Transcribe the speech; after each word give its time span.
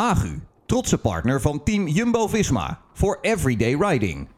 Agu, 0.00 0.40
trotse 0.66 0.98
partner 0.98 1.40
van 1.40 1.62
team 1.62 1.88
Jumbo-Visma 1.88 2.80
voor 2.92 3.18
everyday 3.20 3.74
riding. 3.74 4.28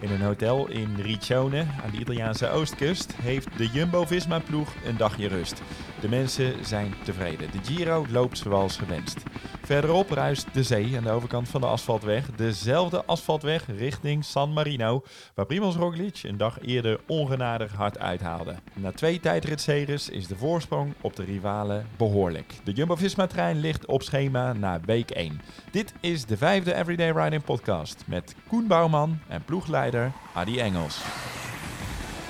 In 0.00 0.10
een 0.10 0.20
hotel 0.20 0.68
in 0.68 0.96
Riccione 0.96 1.66
aan 1.84 1.90
de 1.90 1.98
Italiaanse 1.98 2.48
oostkust 2.48 3.12
heeft 3.12 3.48
de 3.56 3.66
Jumbo-Visma-ploeg 3.66 4.68
een 4.84 4.96
dagje 4.96 5.28
rust. 5.28 5.62
De 6.02 6.08
mensen 6.08 6.64
zijn 6.64 6.94
tevreden. 7.04 7.50
De 7.50 7.72
Giro 7.72 8.06
loopt 8.10 8.38
zoals 8.38 8.76
gewenst. 8.76 9.22
Verderop 9.64 10.10
ruist 10.10 10.54
de 10.54 10.62
zee 10.62 10.96
aan 10.96 11.02
de 11.02 11.10
overkant 11.10 11.48
van 11.48 11.60
de 11.60 11.66
asfaltweg. 11.66 12.30
Dezelfde 12.36 13.04
asfaltweg 13.04 13.66
richting 13.76 14.24
San 14.24 14.52
Marino, 14.52 15.02
waar 15.34 15.46
Primoz 15.46 15.76
Roglic 15.76 16.22
een 16.22 16.36
dag 16.36 16.60
eerder 16.60 17.00
ongenadig 17.06 17.72
hard 17.72 17.98
uithaalde. 17.98 18.54
Na 18.74 18.92
twee 18.92 19.20
tijdritseries 19.20 20.08
is 20.08 20.26
de 20.26 20.36
voorsprong 20.36 20.94
op 21.00 21.16
de 21.16 21.24
rivalen 21.24 21.86
behoorlijk. 21.96 22.54
De 22.64 22.72
Jumbo-Visma-trein 22.72 23.60
ligt 23.60 23.86
op 23.86 24.02
schema 24.02 24.52
na 24.52 24.80
week 24.84 25.10
1. 25.10 25.40
Dit 25.70 25.94
is 26.00 26.24
de 26.24 26.36
vijfde 26.36 26.74
Everyday 26.74 27.10
Riding 27.10 27.44
podcast 27.44 28.04
met 28.06 28.34
Koen 28.48 28.66
Bouwman 28.66 29.18
en 29.28 29.44
ploegleider 29.44 30.12
Adi 30.34 30.58
Engels. 30.58 31.00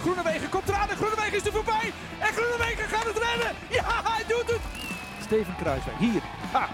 Groenewegen 0.01 0.49
komt 0.49 0.69
eraan 0.69 0.89
en 0.89 0.97
Groenewegen 0.97 1.37
is 1.37 1.47
er 1.47 1.53
voorbij. 1.53 1.93
En 2.33 2.39
Groenewegen 2.39 2.89
gaat 2.89 3.05
het 3.05 3.19
redden. 3.19 3.53
Ja, 3.69 4.03
hij 4.05 4.25
doet 4.29 4.51
het. 4.51 4.61
Steven 5.21 5.57
Kruiswijk, 5.57 5.99
hier. 5.99 6.23
Ha. 6.53 6.69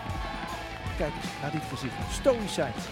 Kijk 0.97 1.13
eens 1.23 1.33
naar 1.43 1.51
dit 1.51 1.63
gezicht. 1.71 1.95
Stoïcijns. 2.11 2.83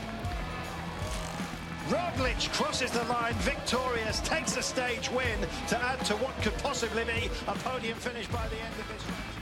Roglic 1.90 2.48
crosses 2.52 2.90
the 2.90 3.04
line 3.14 3.34
victorious, 3.38 4.20
takes 4.20 4.56
a 4.56 4.60
stage 4.60 5.10
win 5.10 5.38
to 5.68 5.76
add 5.76 6.04
to 6.04 6.16
what 6.16 6.34
could 6.42 6.62
possibly 6.62 7.04
be 7.04 7.30
a 7.46 7.54
podium 7.70 7.96
finish 7.98 8.26
by 8.26 8.46
the 8.52 8.58
end 8.66 8.74
of 8.80 8.86
this 8.92 9.04
race. 9.06 9.34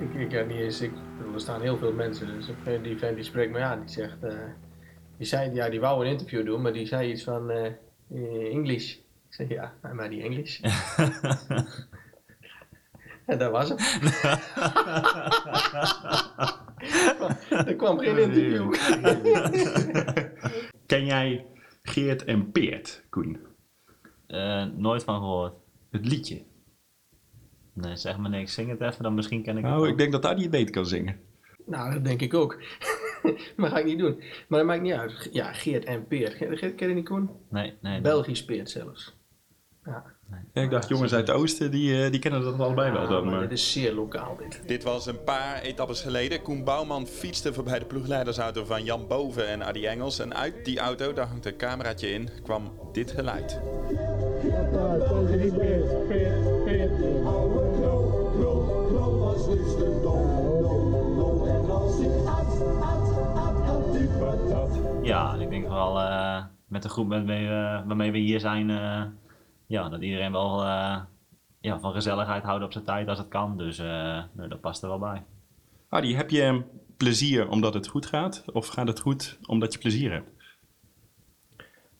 Ik, 0.00 0.20
ik 0.20 0.32
heb 0.32 0.48
niet 0.48 0.58
eens, 0.58 0.80
ik, 0.80 0.92
er 1.34 1.40
staan 1.40 1.60
heel 1.60 1.76
veel 1.76 1.92
mensen, 1.92 2.26
dus 2.26 2.46
die 2.82 2.98
vent 2.98 3.14
die 3.14 3.24
spreekt 3.24 3.52
me 3.52 3.60
aan, 3.60 3.80
die 3.80 3.88
zegt, 3.88 4.22
eh, 4.22 4.32
die 5.18 5.26
zei, 5.26 5.54
ja, 5.54 5.68
die 5.68 5.80
wou 5.80 6.04
een 6.04 6.10
interview 6.10 6.46
doen, 6.46 6.62
maar 6.62 6.72
die 6.72 6.86
zei 6.86 7.10
iets 7.10 7.22
van 7.22 7.50
eh 7.50 7.72
eh, 8.10 8.54
English. 8.54 8.92
Ik 8.94 9.34
zeg, 9.34 9.48
ja, 9.48 9.74
maar 9.92 10.10
die 10.10 10.22
English. 10.22 10.60
en 13.26 13.38
dat 13.38 13.50
was 13.50 13.68
het. 13.68 13.80
er 17.68 17.76
kwam 17.76 17.98
geen 17.98 18.18
interview. 18.18 18.74
Ken 20.86 21.04
jij 21.04 21.46
Geert 21.82 22.24
en 22.24 22.50
Peert, 22.52 23.04
Koen? 23.10 23.38
Eh, 24.26 24.64
nooit 24.64 25.04
van 25.04 25.18
gehoord. 25.18 25.54
Het 25.90 26.06
liedje. 26.06 26.42
Nee, 27.72 27.96
zeg 27.96 28.16
maar 28.16 28.30
niks. 28.30 28.54
Zing 28.54 28.70
het 28.70 28.80
even, 28.80 29.02
dan 29.02 29.14
misschien 29.14 29.42
ken 29.42 29.56
ik 29.56 29.64
het 29.64 29.72
Nou, 29.72 29.88
ik 29.88 29.98
denk 29.98 30.12
dat 30.12 30.24
Adi 30.24 30.42
het 30.42 30.50
beter 30.50 30.70
kan 30.70 30.86
zingen. 30.86 31.20
nou, 31.66 31.92
dat 31.92 32.04
denk 32.04 32.20
ik 32.20 32.34
ook. 32.34 32.62
maar 33.56 33.70
ga 33.70 33.78
ik 33.78 33.84
niet 33.84 33.98
doen. 33.98 34.22
Maar 34.48 34.58
dat 34.58 34.68
maakt 34.68 34.82
niet 34.82 34.92
uit. 34.92 35.28
Ja, 35.32 35.52
Geert 35.52 35.84
en 35.84 36.06
Peert. 36.06 36.34
Geert, 36.34 36.74
ken 36.74 36.88
je 36.88 36.94
die 36.94 37.02
Koen? 37.02 37.30
Nee, 37.50 37.74
nee. 37.80 38.00
Belgisch 38.00 38.44
Peert 38.44 38.70
zelfs. 38.70 39.16
Ja. 39.84 40.16
Ja, 40.52 40.62
ik 40.62 40.70
dacht, 40.70 40.88
jongens 40.88 41.14
uit 41.14 41.28
het 41.28 41.36
oosten, 41.36 41.70
die, 41.70 42.04
eh, 42.04 42.10
die 42.10 42.20
kennen 42.20 42.42
dat 42.42 42.58
allebei 42.58 42.92
wel 42.92 43.08
dan. 43.08 43.24
maar 43.24 43.32
Maar... 43.32 43.48
dit 43.48 43.58
is 43.58 43.72
zeer 43.72 43.92
lokaal 43.92 44.36
dit. 44.36 44.60
Dit 44.66 44.82
was 44.82 45.06
een 45.06 45.24
paar 45.24 45.60
etappes 45.60 46.00
geleden. 46.00 46.42
Koen 46.42 46.64
Bouwman 46.64 47.06
fietste 47.06 47.52
voorbij 47.52 47.78
de 47.78 47.84
ploegleidersauto 47.84 48.64
van 48.64 48.84
Jan 48.84 49.06
Boven 49.06 49.48
en 49.48 49.64
Adi 49.64 49.86
Engels. 49.86 50.18
En 50.18 50.34
uit 50.34 50.64
die 50.64 50.78
auto, 50.78 51.12
daar 51.12 51.26
hangt 51.26 51.46
een 51.46 51.56
cameraatje 51.56 52.10
in, 52.10 52.28
kwam 52.42 52.72
dit 52.92 53.10
geluid. 53.10 53.60
Ja, 54.42 54.68
ik 65.38 65.50
denk 65.50 65.68
wel 65.68 66.00
eh, 66.00 66.44
met 66.66 66.82
de 66.82 66.88
groep 66.88 67.08
waarmee 67.08 67.48
we, 67.48 67.82
waarmee 67.86 68.12
we 68.12 68.18
hier 68.18 68.40
zijn, 68.40 68.70
eh, 68.70 69.02
ja, 69.66 69.88
dat 69.88 70.02
iedereen 70.02 70.32
wel 70.32 70.62
eh, 70.62 71.00
ja, 71.60 71.80
van 71.80 71.92
gezelligheid 71.92 72.42
houdt 72.42 72.64
op 72.64 72.72
zijn 72.72 72.84
tijd 72.84 73.08
als 73.08 73.18
het 73.18 73.28
kan. 73.28 73.56
Dus 73.56 73.78
eh, 73.78 74.22
dat 74.32 74.60
past 74.60 74.82
er 74.82 74.88
wel 74.88 74.98
bij. 74.98 75.24
Adi, 75.88 76.16
heb 76.16 76.30
je 76.30 76.62
plezier 76.96 77.48
omdat 77.48 77.74
het 77.74 77.86
goed 77.86 78.06
gaat? 78.06 78.44
Of 78.52 78.66
gaat 78.66 78.88
het 78.88 79.00
goed 79.00 79.38
omdat 79.46 79.72
je 79.72 79.78
plezier 79.78 80.12
hebt? 80.12 80.30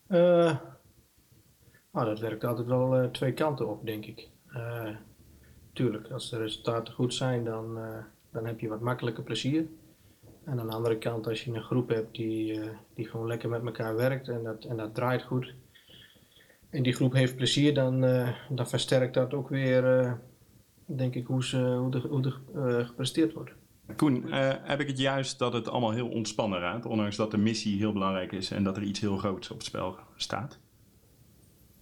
Eh, 0.07 0.57
nou, 1.93 2.07
dat 2.07 2.19
werkt 2.19 2.45
altijd 2.45 2.67
wel 2.67 2.97
eh, 2.97 3.11
twee 3.11 3.33
kanten 3.33 3.69
op, 3.69 3.87
denk 3.87 4.05
ik. 4.05 4.29
Eh, 4.53 4.89
tuurlijk, 5.73 6.11
als 6.11 6.31
de 6.31 6.37
resultaten 6.37 6.95
goed 6.95 7.15
zijn, 7.15 7.45
dan, 7.45 7.79
eh, 7.79 8.05
dan 8.33 8.47
heb 8.47 8.61
je 8.61 8.69
wat 8.69 8.81
makkelijker 8.81 9.23
plezier. 9.23 9.67
En 10.51 10.61
aan 10.61 10.67
de 10.67 10.75
andere 10.75 10.99
kant, 10.99 11.27
als 11.27 11.45
je 11.45 11.53
een 11.53 11.63
groep 11.63 11.89
hebt 11.89 12.15
die, 12.17 12.61
eh, 12.61 12.69
die 12.95 13.09
gewoon 13.09 13.27
lekker 13.27 13.49
met 13.49 13.65
elkaar 13.65 13.97
werkt 13.97 14.29
en 14.29 14.43
dat, 14.43 14.65
en 14.65 14.77
dat 14.77 14.95
draait 14.95 15.23
goed. 15.23 15.55
En 16.71 16.83
die 16.83 16.93
groep 16.93 17.13
heeft 17.13 17.37
plezier, 17.37 17.75
dan, 17.75 18.05
eh, 18.05 18.29
dan 18.49 18.69
versterkt 18.69 19.15
dat 19.15 19.35
ook 19.35 19.49
weer, 19.49 19.99
eh, 19.99 20.13
denk 20.85 21.15
ik, 21.15 21.27
hoe, 21.27 21.45
ze, 21.45 21.59
hoe 21.59 21.93
er 21.93 22.07
hoe 22.07 22.35
eh, 22.55 22.87
gepresteerd 22.87 23.33
wordt. 23.33 23.53
Koen, 23.97 24.33
eh, 24.33 24.51
heb 24.63 24.81
ik 24.81 24.87
het 24.87 24.99
juist 24.99 25.39
dat 25.39 25.53
het 25.53 25.69
allemaal 25.69 25.91
heel 25.91 26.09
ontspannen 26.09 26.59
raakt, 26.61 26.87
ondanks 26.87 27.17
dat 27.17 27.31
de 27.31 27.39
missie 27.39 27.79
heel 27.79 27.93
belangrijk 27.93 28.33
is 28.33 28.51
en 28.51 28.65
dat 28.65 28.77
er 28.77 28.83
iets 28.83 29.01
heel 29.01 29.17
groots 29.17 29.51
op 29.51 29.57
het 29.57 29.67
spel 29.67 29.97
staat? 30.17 30.59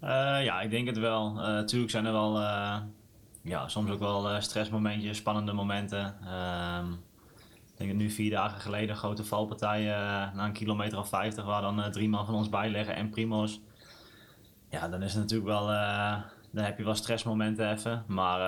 Eh, 0.00 0.44
ja, 0.44 0.60
ik 0.60 0.70
denk 0.70 0.86
het 0.86 0.98
wel. 0.98 1.26
Eh 1.28 1.46
natuurlijk 1.46 1.90
zijn 1.90 2.04
er 2.04 2.12
wel 2.12 2.40
eh, 2.40 2.76
ja, 3.42 3.68
soms 3.68 3.90
ook 3.90 3.98
wel 3.98 4.28
eh, 4.28 4.40
stressmomentjes, 4.40 5.16
spannende 5.16 5.52
momenten. 5.52 6.16
Ehm, 6.24 6.86
denk 7.78 7.90
dat 7.90 7.98
nu 7.98 8.10
vier 8.10 8.30
dagen 8.30 8.60
geleden 8.60 8.90
een 8.90 8.96
grote 8.96 9.24
valpartij 9.24 9.80
eh, 9.80 10.34
na 10.34 10.44
een 10.44 10.52
kilometer 10.52 10.98
of 10.98 11.08
50 11.08 11.44
waar 11.44 11.62
dan 11.62 11.82
eh, 11.82 11.90
drie 11.90 12.08
man 12.08 12.26
van 12.26 12.34
ons 12.34 12.48
bij 12.48 12.70
liggen 12.70 12.94
en 12.94 13.10
Primoz. 13.10 13.58
Ja, 14.70 14.88
dan 14.88 15.02
is 15.02 15.12
het 15.12 15.22
natuurlijk 15.22 15.48
wel, 15.48 15.72
eh, 15.72 16.16
dan 16.50 16.64
heb 16.64 16.78
je 16.78 16.84
wel 16.84 16.94
stressmomenten 16.94 17.70
even. 17.70 18.04
Maar 18.06 18.40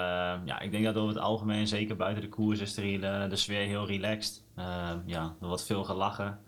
ja, 0.44 0.60
ik 0.60 0.70
denk 0.70 0.84
dat 0.84 0.96
over 0.96 1.14
het 1.14 1.24
algemeen, 1.24 1.66
zeker 1.66 1.96
buiten 1.96 2.22
de 2.22 2.28
koers, 2.28 2.60
is 2.60 2.74
de, 2.74 3.26
de 3.28 3.36
sfeer 3.36 3.66
heel 3.66 3.86
relaxed. 3.86 4.44
Ja, 5.06 5.34
er 5.40 5.46
wordt 5.46 5.66
veel 5.66 5.84
gelachen. 5.84 6.38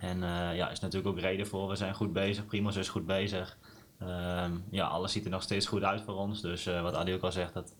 En 0.00 0.22
eh, 0.22 0.56
ja, 0.56 0.70
is 0.70 0.80
natuurlijk 0.80 1.16
ook 1.16 1.20
reden 1.20 1.46
voor. 1.46 1.68
We 1.68 1.76
zijn 1.76 1.94
goed 1.94 2.12
bezig, 2.12 2.46
Primoz 2.46 2.76
is 2.76 2.88
goed 2.88 3.06
bezig. 3.06 3.58
Ehm, 3.98 4.52
ja, 4.70 4.86
alles 4.86 5.12
ziet 5.12 5.24
er 5.24 5.30
nog 5.30 5.42
steeds 5.42 5.66
goed 5.66 5.82
uit 5.82 6.02
voor 6.02 6.14
ons. 6.14 6.40
Dus 6.40 6.64
wat 6.64 6.94
Adi 6.94 7.14
ook 7.14 7.22
al 7.22 7.32
zegt, 7.32 7.54
dat 7.54 7.74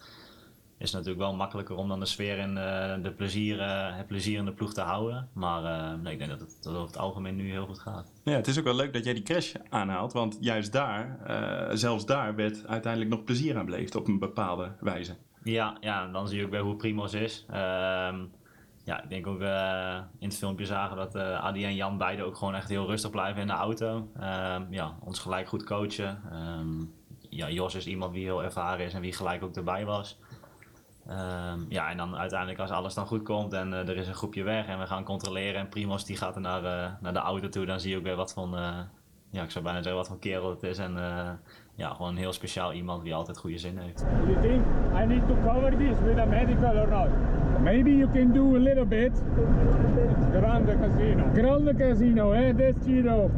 is 0.80 0.90
natuurlijk 0.90 1.20
wel 1.20 1.34
makkelijker 1.34 1.76
om 1.76 1.88
dan 1.88 2.00
de 2.00 2.06
sfeer 2.06 2.38
en 2.38 2.56
eh, 2.56 3.02
de 3.02 3.12
plezier, 3.12 3.60
eh, 3.60 3.96
het 3.96 4.06
plezier 4.06 4.38
in 4.38 4.44
de 4.44 4.52
ploeg 4.52 4.74
te 4.74 4.80
houden. 4.80 5.28
Maar 5.32 5.64
eh, 5.64 5.98
nee, 6.02 6.12
ik 6.12 6.18
denk 6.18 6.30
dat 6.30 6.40
het, 6.40 6.58
dat 6.60 6.72
het 6.72 6.74
over 6.74 6.86
het 6.86 6.98
algemeen 6.98 7.36
nu 7.36 7.50
heel 7.50 7.66
goed 7.66 7.78
gaat. 7.78 8.12
Ja, 8.24 8.32
het 8.32 8.46
is 8.46 8.58
ook 8.58 8.64
wel 8.64 8.74
leuk 8.74 8.92
dat 8.92 9.04
jij 9.04 9.14
die 9.14 9.22
crash 9.22 9.54
aanhaalt, 9.68 10.12
want 10.12 10.36
juist 10.40 10.72
daar, 10.72 11.18
zelfs 11.72 12.06
daar, 12.06 12.34
werd 12.34 12.66
uiteindelijk 12.66 13.10
nog 13.12 13.24
plezier 13.24 13.58
aan 13.58 13.64
beleefd 13.64 13.94
op 13.94 14.08
een 14.08 14.18
bepaalde 14.18 14.72
wijze. 14.80 15.16
Ja, 15.42 15.76
ja, 15.80 16.04
en 16.04 16.12
dan 16.12 16.28
zie 16.28 16.38
je 16.38 16.44
ook 16.44 16.50
weer 16.50 16.60
hoe 16.60 16.76
Primoz 16.76 17.12
is. 17.12 17.44
Ehm, 17.48 18.24
ja, 18.84 19.02
ik 19.02 19.08
denk 19.08 19.26
ook 19.26 19.40
in 20.18 20.28
het 20.28 20.36
filmpje 20.36 20.66
zagen 20.66 20.96
dat 20.96 21.16
Adi 21.16 21.64
en 21.64 21.74
Jan 21.74 21.98
beide 21.98 22.22
ook 22.22 22.36
gewoon 22.36 22.54
echt 22.54 22.68
heel 22.68 22.86
rustig 22.86 23.10
blijven 23.10 23.40
in 23.40 23.46
de 23.46 23.52
auto. 23.52 24.10
Ehm, 24.20 24.62
ja, 24.70 24.96
ons 25.00 25.18
gelijk 25.18 25.48
goed 25.48 25.64
coachen. 25.64 26.22
Ehm, 26.30 26.84
ja, 27.30 27.50
Jos 27.50 27.74
is 27.74 27.86
iemand 27.86 28.14
die 28.14 28.24
heel 28.24 28.42
ervaren 28.42 28.84
is 28.84 28.94
en 28.94 29.00
wie 29.00 29.12
gelijk 29.12 29.42
ook 29.42 29.56
erbij 29.56 29.84
was. 29.84 30.18
Ehm, 31.10 31.58
ja, 31.68 31.90
en 31.90 31.96
dan 31.96 32.16
uiteindelijk 32.16 32.60
als 32.60 32.70
alles 32.70 32.94
dan 32.94 33.06
goed 33.06 33.22
komt 33.22 33.52
en 33.52 33.72
eh, 33.72 33.88
er 33.88 33.96
is 33.96 34.08
een 34.08 34.14
groepje 34.14 34.42
weg 34.42 34.66
en 34.66 34.78
we 34.78 34.86
gaan 34.86 35.04
controleren 35.04 35.60
en 35.60 35.68
Primos 35.68 36.04
die 36.04 36.16
gaat 36.16 36.34
er 36.34 36.40
naar, 36.40 36.64
eh, 36.64 36.90
naar 37.00 37.12
de 37.12 37.18
auto 37.18 37.48
toe, 37.48 37.66
dan 37.66 37.80
zie 37.80 37.90
je 37.90 37.96
ook 37.96 38.02
weer 38.02 38.16
wat 38.16 38.32
van, 38.32 38.56
eh, 38.56 38.78
ja, 39.30 39.42
ik 39.42 39.50
zou 39.50 39.64
bijna 39.64 39.82
zeggen 39.82 40.00
wat 40.00 40.08
voor 40.08 40.18
kerel 40.18 40.50
het 40.50 40.62
is. 40.62 40.78
En 40.78 40.96
eh, 40.96 41.30
ja, 41.74 41.88
gewoon 41.88 42.10
een 42.10 42.16
heel 42.16 42.32
speciaal 42.32 42.72
iemand 42.72 43.02
die 43.04 43.14
altijd 43.14 43.38
goede 43.38 43.58
zin 43.58 43.78
heeft. 43.78 43.98
Do 43.98 44.32
you 44.32 44.40
think 44.40 44.64
I 45.02 45.06
need 45.06 45.28
to 45.28 45.34
cover 45.44 45.76
this 45.76 45.98
with 46.04 46.18
a 46.18 46.24
medical 46.24 46.76
or 46.76 46.88
not? 46.88 47.08
Maybe 47.62 47.96
you 47.96 48.10
can 48.10 48.32
do 48.32 48.54
a 48.54 48.58
little 48.58 48.86
bit. 48.86 49.22
Grande 50.32 50.78
Casino. 50.78 51.24
Grande 51.34 51.74
Casino, 51.74 52.32
eh? 52.32 52.56
That's 52.56 52.86
Giro. 52.86 53.30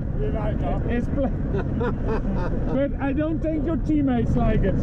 It's 0.89 1.07
pla- 1.15 1.31
but 2.75 2.91
I 3.01 3.13
don't 3.13 3.41
think 3.41 3.67
your 3.67 3.79
teammates 3.85 4.37
like 4.37 4.69
it. 4.69 4.77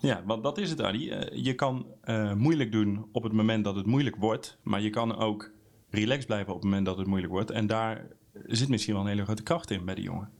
Ja, 0.00 0.22
want 0.24 0.42
dat 0.42 0.58
is 0.58 0.70
het, 0.70 0.82
Adi. 0.82 1.10
Eh, 1.10 1.44
je 1.44 1.54
kan 1.54 1.86
eh, 2.00 2.32
moeilijk 2.32 2.72
doen 2.72 3.08
op 3.12 3.22
het 3.22 3.32
moment 3.32 3.64
dat 3.64 3.76
het 3.76 3.86
moeilijk 3.86 4.16
wordt, 4.16 4.58
maar 4.62 4.80
je 4.80 4.90
kan 4.90 5.16
ook 5.16 5.50
relaxed 5.90 6.26
blijven 6.26 6.48
op 6.48 6.54
het 6.54 6.64
moment 6.64 6.86
dat 6.86 6.98
het 6.98 7.06
moeilijk 7.06 7.32
wordt. 7.32 7.50
En 7.50 7.66
daar 7.66 8.06
zit 8.32 8.68
misschien 8.68 8.94
wel 8.94 9.02
een 9.02 9.08
hele 9.08 9.24
grote 9.24 9.42
kracht 9.42 9.70
in 9.70 9.84
bij 9.84 9.94
die 9.94 10.04
jongen. 10.04 10.30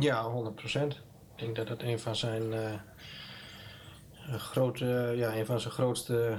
Ja, 0.00 0.24
100%. 0.24 1.02
Ik 1.36 1.46
denk 1.46 1.56
dat 1.56 1.66
dat 1.68 1.82
een 1.82 1.98
van 1.98 2.16
zijn, 2.16 2.52
eh, 2.52 2.74
grote, 4.36 5.12
ja, 5.16 5.36
een 5.36 5.46
van 5.46 5.60
zijn 5.60 5.72
grootste 5.72 6.38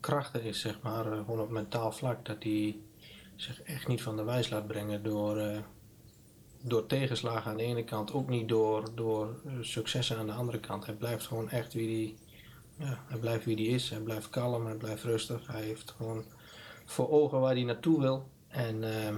krachten 0.00 0.42
is, 0.42 0.60
zeg 0.60 0.80
maar, 0.82 1.04
gewoon 1.04 1.40
op 1.40 1.50
mentaal 1.50 1.92
vlak, 1.92 2.24
dat 2.24 2.42
hij 2.42 2.76
zich 3.36 3.62
echt 3.62 3.88
niet 3.88 4.02
van 4.02 4.16
de 4.16 4.24
wijs 4.24 4.50
laat 4.50 4.66
brengen 4.66 5.02
door, 5.02 5.62
door 6.62 6.86
tegenslagen 6.86 7.50
aan 7.50 7.56
de 7.56 7.62
ene 7.62 7.84
kant, 7.84 8.12
ook 8.12 8.28
niet 8.28 8.48
door, 8.48 8.94
door 8.94 9.40
eh, 9.46 9.52
successen 9.60 10.18
aan 10.18 10.26
de 10.26 10.32
andere 10.32 10.60
kant. 10.60 10.86
Hij 10.86 10.94
blijft 10.94 11.26
gewoon 11.26 11.50
echt 11.50 11.72
wie 11.72 12.16
hij, 12.76 12.86
ja, 12.86 12.98
hij 13.06 13.18
blijft 13.18 13.44
wie 13.44 13.56
hij 13.56 13.64
is. 13.64 13.90
Hij 13.90 14.00
blijft 14.00 14.28
kalm, 14.28 14.66
hij 14.66 14.76
blijft 14.76 15.02
rustig. 15.02 15.46
Hij 15.46 15.62
heeft 15.62 15.90
gewoon 15.90 16.24
voor 16.84 17.10
ogen 17.10 17.40
waar 17.40 17.54
hij 17.54 17.62
naartoe 17.62 18.00
wil. 18.00 18.30
En 18.48 18.84
ehm, 18.84 19.16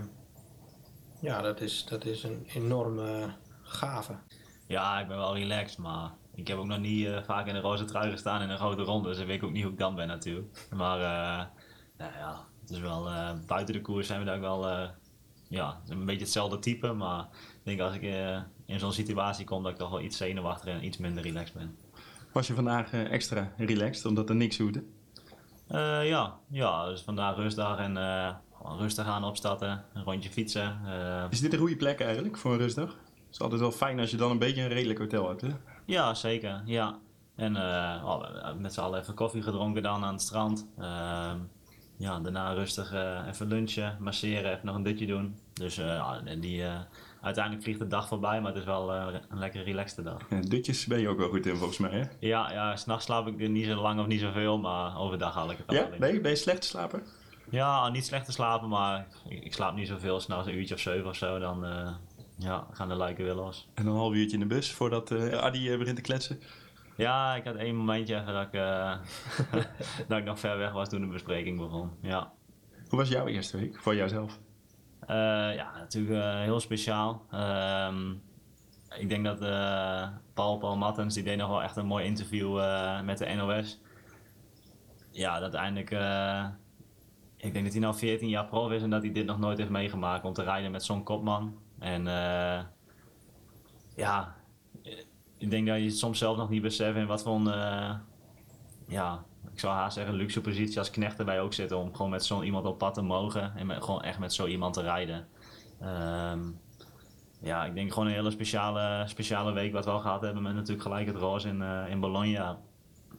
ja, 1.20 1.40
dat 1.40 1.60
is, 1.60 1.84
dat 1.84 2.04
is 2.04 2.22
een 2.22 2.46
enorme 2.46 3.34
gave. 3.62 4.18
Ja, 4.66 5.00
ik 5.00 5.08
ben 5.08 5.16
wel 5.16 5.36
relaxed, 5.36 5.78
maar 5.78 6.10
ik 6.34 6.48
heb 6.48 6.58
ook 6.58 6.66
nog 6.66 6.78
niet 6.78 7.06
eh, 7.06 7.22
vaak 7.22 7.46
in 7.46 7.54
een 7.54 7.62
roze 7.62 7.84
trui 7.84 8.10
gestaan 8.10 8.42
in 8.42 8.50
een 8.50 8.58
grote 8.58 8.82
ronde, 8.82 9.08
dus 9.08 9.18
ik 9.18 9.26
weet 9.26 9.42
ook 9.42 9.52
niet 9.52 9.62
hoe 9.62 9.72
ik 9.72 9.78
dan 9.78 9.94
ben 9.94 10.06
natuurlijk. 10.06 10.66
Maar 10.70 10.98
eh, 10.98 11.46
nou 11.98 12.12
ja, 12.12 12.44
het 12.60 12.70
is 12.70 12.78
wel, 12.78 13.08
buiten 13.46 13.74
de 13.74 13.80
koers 13.80 14.06
zijn 14.06 14.18
we 14.18 14.24
daar 14.26 14.36
ook 14.36 14.40
wel, 14.40 14.90
ja, 15.54 15.80
een 15.88 16.04
beetje 16.04 16.20
hetzelfde 16.20 16.58
type, 16.58 16.92
maar 16.92 17.20
ik 17.20 17.60
denk 17.62 17.80
als 17.80 17.94
ik 17.94 18.02
eh, 18.02 18.38
in 18.66 18.78
zo'n 18.78 18.92
situatie 18.92 19.44
kom 19.44 19.62
dat 19.62 19.72
ik 19.72 19.78
toch 19.78 19.90
wel 19.90 20.00
iets 20.00 20.16
zenuwachtiger 20.16 20.74
en 20.74 20.84
iets 20.84 20.96
minder 20.96 21.22
relaxed 21.22 21.54
ben. 21.54 21.76
Was 22.32 22.46
je 22.46 22.54
vandaag 22.54 22.92
eh, 22.92 23.12
extra 23.12 23.52
relaxed 23.56 24.06
omdat 24.06 24.28
er 24.28 24.34
niks 24.34 24.58
hoefde? 24.58 24.84
Eh, 25.66 26.08
ja, 26.08 26.38
ja, 26.48 26.86
dus 26.86 27.00
vandaag 27.00 27.36
rustdag 27.36 27.78
en 27.78 27.98
rustig 28.78 29.06
aan 29.06 29.24
opstarten, 29.24 29.84
een 29.94 30.02
rondje 30.02 30.30
fietsen. 30.30 30.78
Is 31.30 31.40
dit 31.40 31.52
een 31.52 31.58
goede 31.58 31.76
plek 31.76 32.00
eigenlijk 32.00 32.36
voor 32.36 32.52
een 32.52 32.58
rustdag? 32.58 32.88
Het 32.88 33.32
is 33.32 33.40
altijd 33.40 33.60
wel 33.60 33.70
fijn 33.70 34.00
als 34.00 34.10
je 34.10 34.16
dan 34.16 34.30
een 34.30 34.38
beetje 34.38 34.62
een 34.62 34.68
redelijk 34.68 34.98
hotel 34.98 35.28
hebt, 35.28 35.40
hè? 35.40 35.48
Ja, 35.86 36.14
zeker. 36.14 36.62
Ja. 36.64 36.98
En 37.34 37.56
oh, 37.56 38.22
met 38.58 38.74
z'n 38.74 38.80
allen 38.80 39.00
even 39.00 39.14
koffie 39.14 39.42
gedronken 39.42 39.82
dan 39.82 40.04
aan 40.04 40.12
het 40.12 40.22
strand. 40.22 40.66
Ehm, 40.78 41.38
ja, 41.96 42.20
daarna 42.20 42.52
rustig 42.52 42.92
even 43.28 43.46
lunchen, 43.46 43.96
masseren, 44.00 44.52
even 44.52 44.66
nog 44.66 44.74
een 44.74 44.82
dutje 44.82 45.06
doen. 45.06 45.36
Dus 45.54 45.78
eh, 45.78 46.16
en 46.24 46.40
die, 46.40 46.64
eh, 46.64 46.80
uiteindelijk 47.20 47.64
vliegt 47.64 47.78
de 47.78 47.86
dag 47.86 48.08
voorbij, 48.08 48.40
maar 48.40 48.50
het 48.50 48.60
is 48.60 48.66
wel 48.66 48.92
eh, 48.92 49.06
een 49.28 49.38
lekker 49.38 49.62
relaxte 49.62 50.02
dag. 50.02 50.20
Ja, 50.30 50.40
dutjes 50.40 50.86
ben 50.86 51.00
je 51.00 51.08
ook 51.08 51.18
wel 51.18 51.28
goed 51.28 51.46
in 51.46 51.56
volgens 51.56 51.78
mij, 51.78 51.90
hè? 51.90 52.04
Ja, 52.18 52.52
ja 52.52 52.76
s'nachts 52.76 53.04
slaap 53.04 53.26
ik 53.26 53.48
niet 53.48 53.66
zo 53.66 53.74
lang 53.74 54.00
of 54.00 54.06
niet 54.06 54.20
zoveel, 54.20 54.58
maar 54.58 54.98
overdag 54.98 55.34
haal 55.34 55.50
ik 55.50 55.58
het 55.58 55.76
Ja? 55.76 55.88
Ben 55.98 56.14
je, 56.14 56.20
ben 56.20 56.30
je 56.30 56.36
slecht 56.36 56.64
slaper? 56.64 57.02
Ja, 57.50 57.88
niet 57.88 58.06
slecht 58.06 58.24
te 58.24 58.32
slapen, 58.32 58.68
maar 58.68 59.06
ik, 59.28 59.44
ik 59.44 59.52
slaap 59.52 59.74
niet 59.74 59.88
zoveel. 59.88 60.20
S'nachts 60.20 60.46
een 60.46 60.54
uurtje 60.54 60.74
of 60.74 60.80
zeven 60.80 61.08
of 61.08 61.16
zo, 61.16 61.38
dan 61.38 61.66
ja, 62.38 62.66
gaan 62.72 62.88
de 62.88 62.96
lijken 62.96 63.24
weer 63.24 63.34
los. 63.34 63.68
En 63.74 63.86
een 63.86 63.94
half 63.94 64.14
uurtje 64.14 64.34
in 64.34 64.48
de 64.48 64.54
bus 64.54 64.72
voordat 64.72 65.10
eh 65.10 65.38
Adi 65.38 65.76
begint 65.76 65.96
te 65.96 66.02
kletsen. 66.02 66.40
Ja, 66.96 67.34
ik 67.34 67.44
had 67.44 67.54
één 67.54 67.76
momentje 67.76 68.20
even 68.20 68.32
dat 68.32 68.46
ik, 68.46 68.52
dat 70.08 70.18
ik 70.18 70.24
nog 70.24 70.38
ver 70.38 70.58
weg 70.58 70.72
was 70.72 70.88
toen 70.88 71.00
de 71.00 71.06
bespreking 71.06 71.58
begon. 71.58 71.90
Ja, 72.00 72.32
Hoe 72.88 72.98
was 72.98 73.08
jouw 73.08 73.26
eerste 73.26 73.58
week 73.58 73.80
voor 73.80 73.94
jouzelf? 73.94 74.38
Eh, 75.06 75.54
ja 75.54 75.72
natuurlijk 75.78 76.24
eh, 76.24 76.40
heel 76.40 76.60
speciaal. 76.60 77.26
Ehm, 77.30 78.10
ik 78.98 79.08
denk 79.08 79.24
dat 79.24 79.40
eh, 79.42 80.08
Paul, 80.34 80.58
Paul 80.58 80.76
Mattens, 80.76 81.14
die 81.14 81.22
deed 81.22 81.36
nog 81.36 81.48
wel 81.48 81.62
echt 81.62 81.76
een 81.76 81.86
mooi 81.86 82.04
interview 82.04 82.54
met 83.04 83.18
de 83.18 83.34
NOS. 83.34 83.80
Ja, 85.10 85.32
dat 85.38 85.54
uiteindelijk, 85.54 85.90
ik 87.36 87.52
denk 87.52 87.64
dat 87.64 87.72
hij 87.72 87.82
nou 87.82 87.94
14 87.94 88.28
jaar 88.28 88.46
prof 88.46 88.70
is 88.70 88.82
en 88.82 88.90
dat 88.90 89.02
hij 89.02 89.12
dit 89.12 89.26
nog 89.26 89.38
nooit 89.38 89.58
heeft 89.58 89.70
meegemaakt 89.70 90.24
om 90.24 90.32
te 90.32 90.42
rijden 90.42 90.70
met 90.70 90.84
zo'n 90.84 91.02
kopman. 91.02 91.58
En 91.78 92.04
ja, 93.96 94.34
ik 95.38 95.50
denk 95.50 95.66
dat 95.66 95.78
je 95.78 95.90
soms 95.90 96.18
zelf 96.18 96.36
nog 96.36 96.48
niet 96.48 96.62
beseft 96.62 96.96
in 96.96 97.06
wat 97.06 97.22
voor 97.22 97.34
een, 97.34 98.00
ja, 98.88 99.24
ik 99.52 99.60
zou 99.60 99.72
haast 99.74 99.94
zeggen, 99.94 100.14
luxe 100.14 100.40
positie 100.40 100.78
als 100.78 100.90
knecht 100.90 101.18
erbij 101.18 101.40
ook 101.40 101.52
zitten 101.52 101.78
om 101.78 101.94
gewoon 101.94 102.10
met 102.10 102.24
zo'n 102.24 102.44
iemand 102.44 102.66
op 102.66 102.78
pad 102.78 102.94
te 102.94 103.02
mogen 103.02 103.56
en 103.56 103.66
met, 103.66 103.82
gewoon 103.82 104.02
echt 104.02 104.18
met 104.18 104.32
zo 104.32 104.46
iemand 104.46 104.74
te 104.74 104.82
rijden. 104.82 105.26
Ehm, 105.80 106.40
ja, 107.40 107.64
ik 107.64 107.74
denk 107.74 107.92
gewoon 107.92 108.08
een 108.08 108.14
hele 108.14 108.30
speciale, 108.30 109.04
speciale 109.06 109.52
week 109.52 109.72
wat 109.72 109.84
we 109.84 109.90
al 109.90 110.00
gehad 110.00 110.20
hebben 110.20 110.42
met 110.42 110.54
natuurlijk 110.54 110.82
gelijk 110.82 111.06
het 111.06 111.16
roze 111.16 111.48
in, 111.48 111.62
eh, 111.62 111.88
in 111.88 112.00
Bologna. 112.00 112.58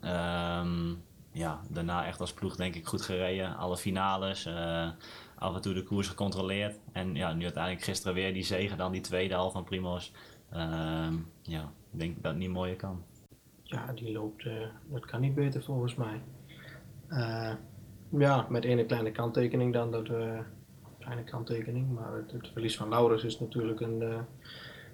Ehm, 0.01 0.93
ja, 1.31 1.59
daarna 1.69 2.05
echt 2.05 2.19
als 2.19 2.33
ploeg 2.33 2.55
denk 2.55 2.75
ik 2.75 2.87
goed 2.87 3.01
gereden. 3.01 3.57
Alle 3.57 3.77
finales, 3.77 4.45
eh, 4.45 4.89
af 5.35 5.55
en 5.55 5.61
toe 5.61 5.73
de 5.73 5.83
koers 5.83 6.07
gecontroleerd. 6.07 6.79
En 6.91 7.15
ja, 7.15 7.33
nu 7.33 7.43
uiteindelijk 7.43 7.83
gisteren 7.83 8.13
weer 8.13 8.33
die 8.33 8.43
zegen, 8.43 8.77
dan 8.77 8.91
die 8.91 9.01
tweede 9.01 9.35
half 9.35 9.53
van 9.53 9.63
Primoz. 9.63 10.11
Ehm, 10.51 11.13
ja, 11.41 11.71
ik 11.91 11.99
denk 11.99 12.15
dat 12.15 12.31
het 12.31 12.41
niet 12.41 12.49
mooier 12.49 12.75
kan. 12.75 13.03
Ja, 13.67 13.93
die 13.93 14.11
loopt, 14.11 14.45
eh, 14.45 14.67
dat 14.91 15.05
kan 15.05 15.21
niet 15.21 15.35
beter 15.35 15.63
volgens 15.63 15.95
mij. 15.95 16.21
Eh, 17.07 17.53
ja, 18.09 18.47
met 18.49 18.63
ene 18.63 18.85
kleine 18.85 19.11
kanttekening 19.11 19.73
dan, 19.73 19.91
dat 19.91 20.07
we, 20.07 20.39
kleine 20.99 21.23
kanttekening, 21.23 21.91
maar 21.93 22.13
het, 22.13 22.49
verlies 22.53 22.77
van 22.77 22.89
Laurens 22.89 23.23
is 23.23 23.39
natuurlijk 23.39 23.79
een, 23.79 24.01
eh, 24.01 24.19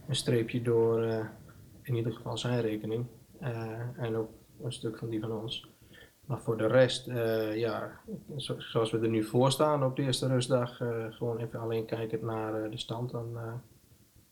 een 0.08 0.16
streepje 0.16 0.62
door 0.62 1.02
eh, 1.04 1.26
in 1.82 1.96
ieder 1.96 2.14
geval 2.14 2.38
zijn 2.38 2.62
rekening. 2.62 3.06
Eh, 3.40 3.80
en 3.98 4.16
ook 4.16 4.30
een 4.64 4.72
stuk 4.74 4.98
van 4.98 5.10
die 5.10 5.20
van 5.20 5.32
ons. 5.32 5.70
Maar 6.26 6.40
voor 6.42 6.58
de 6.58 6.68
rest, 6.68 7.08
eh, 7.08 7.58
ja, 7.58 8.00
zo- 8.38 8.60
zoals 8.60 8.92
we 8.92 9.00
er 9.00 9.10
nu 9.10 9.24
voor 9.24 9.52
staan 9.52 9.84
op 9.84 9.96
de 9.96 10.02
eerste 10.02 10.28
rustdag, 10.28 10.82
eh, 10.82 11.06
gewoon 11.10 11.38
even 11.38 11.60
alleen 11.60 11.86
kijkend 11.86 12.22
naar 12.22 12.64
eh, 12.64 12.72
de 12.72 12.78
stand, 12.78 13.12
dan 13.12 13.38
eh, 13.38 13.54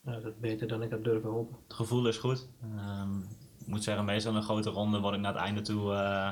ja, 0.05 0.11
dat 0.19 0.25
is 0.25 0.39
beter 0.39 0.67
dan 0.67 0.81
ik 0.83 0.91
had 0.91 1.03
durven 1.03 1.29
hopen. 1.29 1.57
Het 1.63 1.73
gevoel 1.73 2.07
is 2.07 2.17
goed. 2.17 2.49
Ik 2.61 3.48
moet 3.69 3.83
zeggen, 3.83 4.05
meestal 4.05 4.35
een 4.35 4.43
grote 4.43 4.69
ronde 4.69 4.99
word 4.99 5.15
ik 5.15 5.21
naar 5.21 5.33
het 5.33 5.41
einde 5.41 5.61
toe 5.61 5.93
eh, 5.93 6.31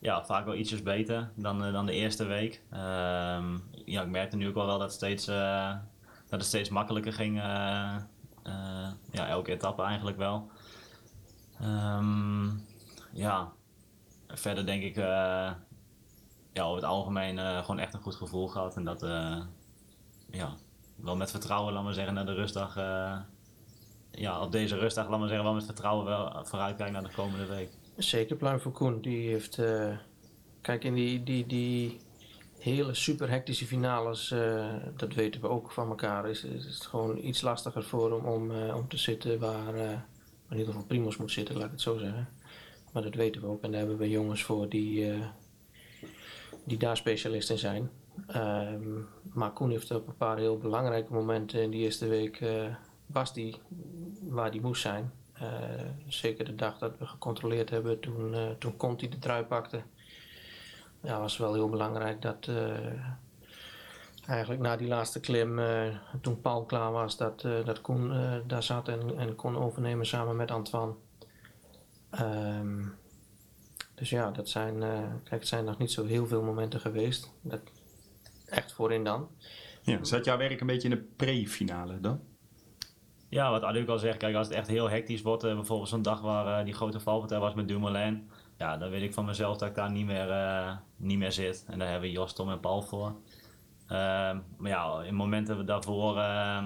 ja, 0.00 0.24
vaak 0.24 0.44
wel 0.44 0.54
ietsjes 0.54 0.82
beter 0.82 1.32
dan, 1.34 1.64
eh, 1.64 1.72
dan 1.72 1.86
de 1.86 1.92
eerste 1.92 2.24
week. 2.24 2.62
Ehm, 2.70 3.58
ja, 3.84 4.02
ik 4.02 4.08
merkte 4.08 4.36
nu 4.36 4.48
ook 4.48 4.54
wel, 4.54 4.66
dat, 4.66 4.80
het 4.80 4.92
steeds, 4.92 5.28
eh, 5.28 5.74
dat 6.28 6.40
het 6.40 6.44
steeds 6.44 6.68
makkelijker 6.68 7.12
ging. 7.12 7.36
ja, 9.10 9.28
elke 9.28 9.52
etappe 9.52 9.82
eigenlijk 9.82 10.16
wel. 10.16 10.50
Ehm, 11.60 12.48
ja, 13.12 13.52
verder 14.28 14.66
denk 14.66 14.82
ik 14.82 14.96
ja, 16.52 16.62
over 16.62 16.76
het 16.76 16.84
algemeen 16.84 17.38
gewoon 17.38 17.78
echt 17.78 17.94
een 17.94 18.00
goed 18.00 18.14
gevoel 18.14 18.48
gehad. 18.48 18.76
En 18.76 18.84
dat, 18.84 19.00
ja, 20.30 20.54
wel 20.96 21.16
met 21.16 21.30
vertrouwen, 21.30 21.72
laat 21.72 21.84
maar 21.84 21.94
zeggen, 21.94 22.14
naar 22.14 22.26
de 22.26 22.34
rustdag. 22.34 22.76
Ja, 24.16 24.40
op 24.40 24.52
deze 24.52 24.78
rustdag, 24.78 25.08
laat 25.08 25.18
maar 25.18 25.28
zeggen, 25.28 25.46
wel 25.46 25.54
met 25.54 25.64
vertrouwen 25.64 26.04
wel 26.04 26.44
vooruitkijken 26.44 26.92
naar 26.94 27.04
de 27.04 27.14
komende 27.16 27.46
week. 27.46 27.68
Zeker 27.96 28.36
pluim 28.36 28.60
voor 28.60 28.72
Koen. 28.72 29.00
Die 29.00 29.28
heeft. 29.28 29.58
eh, 29.58 29.96
kijk, 30.60 30.84
in 30.84 30.94
die, 30.94 31.22
die, 31.22 31.46
die 31.46 32.00
hele 32.58 32.94
super 32.94 33.30
hectische 33.30 33.66
finales, 33.66 34.30
eh, 34.30 34.74
dat 34.96 35.14
weten 35.14 35.40
we 35.40 35.48
ook 35.48 35.72
van 35.72 35.88
elkaar, 35.88 36.28
is, 36.28 36.44
is 36.44 36.64
het 36.64 36.86
gewoon 36.86 37.18
iets 37.18 37.40
lastiger 37.40 37.82
voor 37.84 38.12
hem 38.12 38.24
om, 38.24 38.50
eh, 38.50 38.76
om 38.76 38.88
te 38.88 38.96
zitten 38.96 39.38
waar, 39.38 39.74
in 40.48 40.56
ieder 40.56 40.66
geval 40.66 40.84
Primos 40.86 41.16
moet 41.16 41.32
zitten, 41.32 41.56
laat 41.56 41.64
ik 41.64 41.70
het 41.70 41.80
zo 41.80 41.98
zeggen. 41.98 42.28
Maar 42.92 43.02
dat 43.02 43.14
weten 43.14 43.40
we 43.40 43.46
ook 43.46 43.62
en 43.62 43.70
daar 43.70 43.80
hebben 43.80 43.98
we 43.98 44.08
jongens 44.08 44.44
voor 44.44 44.68
die, 44.68 45.12
die 46.64 46.78
daar 46.78 46.96
specialist 46.96 47.50
in 47.50 47.58
zijn. 47.58 47.90
Ehm, 48.26 49.00
maar 49.32 49.52
Koen 49.52 49.70
heeft 49.70 49.90
op 49.90 50.08
een 50.08 50.16
paar 50.16 50.38
heel 50.38 50.58
belangrijke 50.58 51.12
momenten 51.12 51.62
in 51.62 51.70
die 51.70 51.82
eerste 51.82 52.06
week 52.06 52.40
was 53.06 53.32
die 53.32 53.60
waar 54.20 54.50
die 54.50 54.60
moest 54.60 54.82
zijn. 54.82 55.12
Eh, 55.32 55.48
zeker 56.06 56.44
de 56.44 56.54
dag 56.54 56.78
dat 56.78 56.98
we 56.98 57.06
gecontroleerd 57.06 57.70
hebben, 57.70 58.00
toen, 58.00 58.34
eh 58.34 58.50
toen 58.58 58.76
Conti 58.76 59.08
de 59.08 59.18
trui 59.18 59.44
pakte. 59.44 59.82
Ja, 61.02 61.20
was 61.20 61.36
wel 61.36 61.54
heel 61.54 61.68
belangrijk 61.68 62.22
dat 62.22 62.46
eh, 62.48 63.02
eigenlijk 64.26 64.60
na 64.60 64.76
die 64.76 64.88
laatste 64.88 65.20
klim, 65.20 65.60
toen 66.20 66.40
Paul 66.40 66.64
klaar 66.64 66.92
was, 66.92 67.16
dat, 67.16 67.40
dat 67.40 67.80
Koen 67.80 68.12
daar 68.46 68.62
zat 68.62 68.88
en, 68.88 69.34
kon 69.34 69.56
overnemen 69.56 70.06
samen 70.06 70.36
met 70.36 70.50
Antoine. 70.50 70.94
Ehm, 72.10 72.84
dus 73.94 74.10
ja, 74.10 74.30
dat 74.30 74.48
zijn, 74.48 74.78
kijk, 75.24 75.40
het 75.40 75.48
zijn 75.48 75.64
nog 75.64 75.78
niet 75.78 75.92
zo 75.92 76.04
heel 76.04 76.26
veel 76.26 76.42
momenten 76.42 76.80
geweest. 76.80 77.32
Dat, 77.40 77.60
echt 78.46 78.72
voorin 78.72 79.04
dan. 79.04 79.28
Ja, 79.82 80.04
zat 80.04 80.24
jouw 80.24 80.38
werk 80.38 80.60
een 80.60 80.66
beetje 80.66 80.88
in 80.88 80.94
de 80.94 81.02
pre-finale 81.16 82.00
dan? 82.00 82.20
Ja, 83.28 83.50
wat 83.50 83.62
Adu 83.62 83.88
al 83.88 83.98
zegt, 83.98 84.18
kijk, 84.18 84.34
als 84.34 84.46
het 84.46 84.56
echt 84.56 84.68
heel 84.68 84.90
hectisch 84.90 85.22
wordt, 85.22 85.44
eh, 85.44 85.54
bijvoorbeeld 85.54 85.88
zo'n 85.88 86.02
dag 86.02 86.20
waar 86.20 86.58
eh, 86.58 86.64
die 86.64 86.74
grote 86.74 87.00
valpartij 87.00 87.38
was 87.38 87.54
met 87.54 87.68
Dumoulin, 87.68 88.30
ja, 88.58 88.76
dan 88.76 88.90
weet 88.90 89.02
ik 89.02 89.14
van 89.14 89.24
mezelf 89.24 89.56
dat 89.56 89.68
ik 89.68 89.74
daar 89.74 89.90
niet 89.90 90.06
meer, 90.06 90.30
eh, 90.30 90.76
niet 90.96 91.18
meer 91.18 91.32
zit. 91.32 91.64
En 91.68 91.78
daar 91.78 91.90
hebben 91.90 92.10
Jos, 92.10 92.32
Tom 92.32 92.50
en 92.50 92.60
Paul 92.60 92.82
voor. 92.82 93.14
Ehm, 93.88 94.38
maar 94.56 94.70
ja, 94.70 95.02
in 95.02 95.14
momenten 95.14 95.66
daarvoor, 95.66 96.18
ehm, 96.18 96.64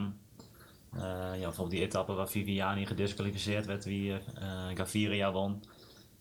eh, 0.93 1.01
ja, 1.35 1.41
bijvoorbeeld 1.41 1.71
die 1.71 1.81
etappe 1.81 2.13
waar 2.13 2.29
Viviani 2.29 2.87
gedisqualificeerd 2.87 3.67
werd, 3.67 3.85
wie 3.85 4.15
Gaviria 4.75 5.33
won. 5.33 5.63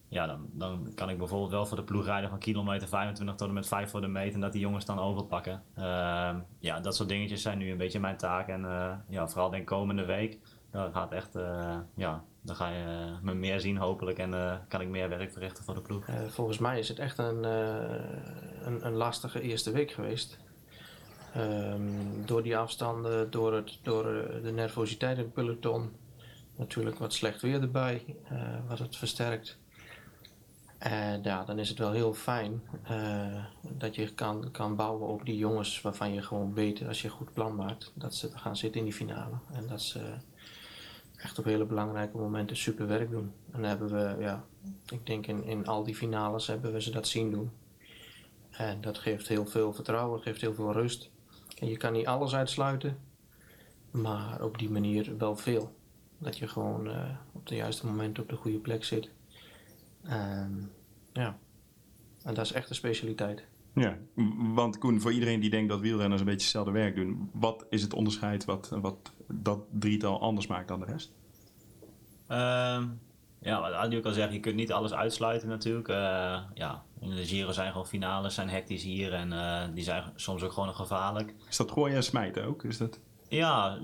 Ja, 0.09 0.27
dan, 0.27 0.49
dan 0.51 0.91
kan 0.95 1.09
ik 1.09 1.17
bijvoorbeeld 1.17 1.51
wel 1.51 1.65
voor 1.65 1.77
de 1.77 1.83
ploeg 1.83 2.05
rijden 2.05 2.29
van 2.29 2.39
kilometer 2.39 2.87
25 2.87 3.35
tot 3.35 3.47
en 3.47 3.53
met 3.53 3.67
5 3.67 3.89
voor 3.89 4.01
de 4.01 4.07
meet 4.07 4.33
en 4.33 4.39
dat 4.39 4.51
die 4.51 4.61
jongens 4.61 4.85
dan 4.85 4.99
overpakken. 4.99 5.63
Ehm, 5.75 6.39
ja, 6.59 6.79
dat 6.79 6.95
soort 6.95 7.09
dingetjes 7.09 7.41
zijn 7.41 7.57
nu 7.57 7.71
een 7.71 7.77
beetje 7.77 7.99
mijn 7.99 8.17
taak. 8.17 8.47
En 8.47 8.65
eh, 8.65 8.93
ja, 9.07 9.27
vooral 9.27 9.49
denk 9.49 9.67
komende 9.67 10.05
week, 10.05 10.37
dat 10.71 10.93
gaat 10.93 11.11
echt, 11.11 11.35
eh, 11.35 11.77
ja, 11.95 12.23
dan 12.41 12.55
ga 12.55 12.69
je 12.69 12.83
eh, 12.83 13.21
me 13.21 13.33
meer 13.33 13.59
zien 13.59 13.77
hopelijk 13.77 14.17
en 14.17 14.61
kan 14.67 14.81
ik 14.81 14.87
meer 14.87 15.09
werk 15.09 15.31
verrichten 15.31 15.63
voor 15.63 15.73
de 15.73 15.81
ploeg. 15.81 16.05
Volgens 16.27 16.57
mij 16.57 16.79
is 16.79 16.89
het 16.89 16.99
echt 16.99 17.17
een, 17.17 17.43
een, 17.43 18.85
een 18.85 18.95
lastige 18.95 19.41
eerste 19.41 19.71
week 19.71 19.91
geweest. 19.91 20.39
Ehm, 21.33 21.81
door 22.25 22.43
die 22.43 22.57
afstanden, 22.57 23.31
door, 23.31 23.53
het, 23.53 23.79
door 23.83 24.03
de 24.43 24.51
nervositeit 24.51 25.17
in 25.17 25.23
het 25.23 25.33
peloton. 25.33 25.91
Natuurlijk 26.55 26.97
wat 26.97 27.13
slecht 27.13 27.41
weer 27.41 27.61
erbij, 27.61 28.15
wat 28.67 28.79
het 28.79 28.97
versterkt. 28.97 29.59
En 30.79 31.24
ja, 31.24 31.43
dan 31.43 31.59
is 31.59 31.69
het 31.69 31.77
wel 31.77 31.91
heel 31.91 32.13
fijn 32.13 32.62
eh, 32.83 33.43
dat 33.62 33.95
je 33.95 34.13
kan, 34.13 34.51
kan 34.51 34.75
bouwen 34.75 35.07
op 35.07 35.25
die 35.25 35.38
jongens 35.38 35.81
waarvan 35.81 36.13
je 36.13 36.21
gewoon 36.21 36.53
weet, 36.53 36.88
als 36.88 37.01
je 37.01 37.07
een 37.07 37.13
goed 37.13 37.33
plan 37.33 37.55
maakt, 37.55 37.91
dat 37.95 38.15
ze 38.15 38.38
gaan 38.38 38.57
zitten 38.57 38.79
in 38.79 38.86
die 38.86 38.95
finale. 38.95 39.36
En 39.53 39.67
dat 39.67 39.81
ze 39.81 40.13
echt 41.15 41.39
op 41.39 41.45
hele 41.45 41.65
belangrijke 41.65 42.17
momenten 42.17 42.57
super 42.57 42.88
werk 42.88 43.09
doen. 43.09 43.33
En 43.51 43.62
dan 43.62 43.63
hebben 43.63 43.89
we, 43.89 44.24
ja, 44.24 44.45
ik 44.89 45.05
denk 45.05 45.27
in, 45.27 45.43
in 45.43 45.67
al 45.67 45.83
die 45.83 45.95
finales 45.95 46.48
hebben 46.48 46.74
we 46.74 46.81
ze 46.81 46.91
dat 46.91 47.07
zien 47.07 47.31
doen. 47.31 47.51
En 48.50 48.81
dat 48.81 48.98
geeft 48.98 49.27
heel 49.27 49.45
veel 49.45 49.74
vertrouwen, 49.74 50.21
geeft 50.21 50.41
heel 50.41 50.53
veel 50.53 50.71
rust. 50.71 51.09
En 51.59 51.67
je 51.67 51.77
kan 51.77 51.93
niet 51.93 52.07
alles 52.07 52.36
uitsluiten, 52.36 52.98
maar 53.91 54.43
op 54.43 54.57
die 54.57 54.69
manier 54.69 55.17
wel 55.17 55.36
veel. 55.36 55.75
Dat 56.17 56.38
je 56.38 56.48
gewoon 56.48 56.89
eh, 56.89 57.09
op 57.31 57.48
de 57.48 57.55
juiste 57.55 57.86
moment 57.86 58.19
op 58.19 58.29
de 58.29 58.36
goede 58.36 58.59
plek 58.59 58.83
zit. 58.83 59.09
En 60.03 60.72
ja, 61.13 61.38
en 62.24 62.34
dat 62.34 62.46
is 62.46 62.51
echt 62.51 62.70
een 62.70 62.75
specialiteit. 62.75 63.48
Ja, 63.74 63.98
want 64.53 64.77
Koen, 64.77 65.01
voor 65.01 65.13
iedereen 65.13 65.39
die 65.39 65.50
denkt 65.50 65.70
dat 65.70 65.79
wielrenners 65.79 66.20
een 66.22 66.27
beetje 66.27 66.41
hetzelfde 66.41 66.72
werk 66.72 66.96
doen, 66.96 67.29
wat 67.34 67.65
is 67.70 67.82
het 67.82 67.94
onderscheid 67.94 68.46
wat, 68.46 68.70
wat 68.82 69.13
dat 69.27 69.60
drietal 69.72 70.22
anders 70.22 70.48
maakt 70.48 70.68
dan 70.68 70.79
de 70.79 70.86
rest? 70.86 71.12
Ehm, 72.27 72.88
ja, 73.41 73.62
wat 73.62 73.74
Adi 73.74 73.98
ook 73.98 74.06
al 74.06 74.12
zegt, 74.12 74.34
je 74.34 74.39
kunt 74.39 74.56
niet 74.56 74.72
alles 74.72 74.94
uitsluiten 74.94 75.50
natuurlijk. 75.50 75.88
Eh, 75.88 76.39
ja, 76.53 76.84
in 77.00 77.10
de 77.10 77.25
Giro 77.25 77.51
zijn 77.51 77.72
gewoon 77.72 77.88
finales, 77.88 78.34
zijn 78.34 78.50
hectisch 78.50 78.84
hier 78.84 79.13
en 79.13 79.34
eh, 79.34 79.63
die 79.74 79.84
zijn 79.84 80.03
soms 80.15 80.44
ook 80.44 80.51
gewoon 80.51 80.75
gevaarlijk. 80.75 81.34
Is 81.50 81.58
dat 81.58 81.72
gooien 81.72 81.96
en 81.96 82.03
smijten 82.03 82.46
ook? 82.46 82.63
Is 82.63 82.77
dat... 82.77 83.00
Ja, 83.27 83.77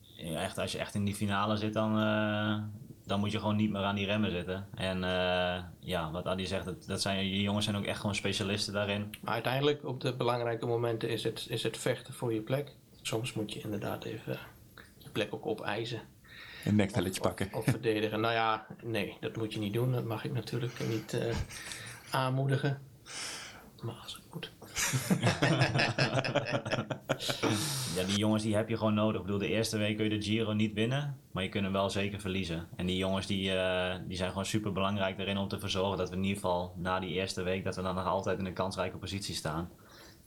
ja, 0.00 0.40
echt, 0.40 0.58
als 0.58 0.72
je 0.72 0.78
echt 0.78 0.94
in 0.94 1.04
die 1.04 1.14
finale 1.14 1.56
zit, 1.56 1.72
dan, 1.72 1.98
eh, 1.98 2.58
dan 3.06 3.20
moet 3.20 3.32
je 3.32 3.38
gewoon 3.38 3.56
niet 3.56 3.70
meer 3.70 3.82
aan 3.82 3.94
die 3.94 4.06
remmen 4.06 4.30
zitten. 4.30 4.66
En 4.74 5.04
eh, 5.04 5.62
ja, 5.78 6.10
wat 6.10 6.26
Adi 6.26 6.46
zegt, 6.46 6.64
dat, 6.64 6.86
dat 6.86 7.00
zijn, 7.00 7.18
die 7.18 7.42
jongens 7.42 7.64
zijn 7.64 7.76
ook 7.76 7.84
echt 7.84 8.00
gewoon 8.00 8.14
specialisten 8.14 8.72
daarin. 8.72 9.14
Maar 9.20 9.34
uiteindelijk 9.34 9.84
op 9.84 10.00
de 10.00 10.14
belangrijke 10.14 10.66
momenten 10.66 11.08
is 11.08 11.24
het, 11.24 11.46
is 11.48 11.62
het 11.62 11.76
vechten 11.76 12.14
voor 12.14 12.34
je 12.34 12.40
plek. 12.40 12.72
Soms 13.02 13.32
moet 13.32 13.52
je 13.52 13.60
inderdaad 13.60 14.04
even 14.04 14.38
je 14.98 15.10
plek 15.10 15.34
ook 15.34 15.46
opeisen. 15.46 16.00
Een 16.64 16.76
nekvelletje 16.76 17.20
pakken. 17.20 17.48
Of 17.52 17.64
verdedigen. 17.64 18.20
Nou 18.20 18.34
ja, 18.34 18.66
nee, 18.82 19.16
dat 19.20 19.36
moet 19.36 19.52
je 19.52 19.58
niet 19.58 19.72
doen. 19.72 19.92
Dat 19.92 20.04
mag 20.04 20.24
ik 20.24 20.32
natuurlijk 20.32 20.80
niet 20.88 21.12
eh, 21.12 21.36
aanmoedigen. 22.10 22.82
Maar 23.82 23.94
als 24.02 24.14
het 24.14 24.34
moet. 24.34 24.52
Ja, 27.94 28.04
die 28.04 28.18
jongens 28.18 28.42
die 28.42 28.56
heb 28.56 28.68
je 28.68 28.76
gewoon 28.76 28.94
nodig. 28.94 29.20
Ik 29.20 29.26
bedoel, 29.26 29.40
de 29.40 29.48
eerste 29.48 29.78
week 29.78 29.96
kun 29.96 30.04
je 30.04 30.18
de 30.18 30.22
Giro 30.22 30.52
niet 30.52 30.72
winnen, 30.72 31.18
maar 31.32 31.42
je 31.42 31.48
kunt 31.48 31.64
hem 31.64 31.72
wel 31.72 31.90
zeker 31.90 32.20
verliezen. 32.20 32.68
En 32.76 32.86
die 32.86 32.96
jongens 32.96 33.26
die, 33.26 33.50
eh, 33.52 33.96
die 34.06 34.16
zijn 34.16 34.28
gewoon 34.28 34.44
super 34.44 34.72
belangrijk 34.72 35.18
erin 35.18 35.38
om 35.38 35.48
te 35.48 35.58
verzorgen 35.58 35.98
dat 35.98 36.10
we 36.10 36.16
in 36.16 36.22
ieder 36.22 36.36
geval 36.36 36.74
na 36.76 37.00
die 37.00 37.10
eerste 37.10 37.42
week, 37.42 37.64
dat 37.64 37.76
we 37.76 37.82
dan 37.82 37.94
nog 37.94 38.06
altijd 38.06 38.38
in 38.38 38.46
een 38.46 38.52
kansrijke 38.52 38.96
positie 38.96 39.34
staan. 39.34 39.70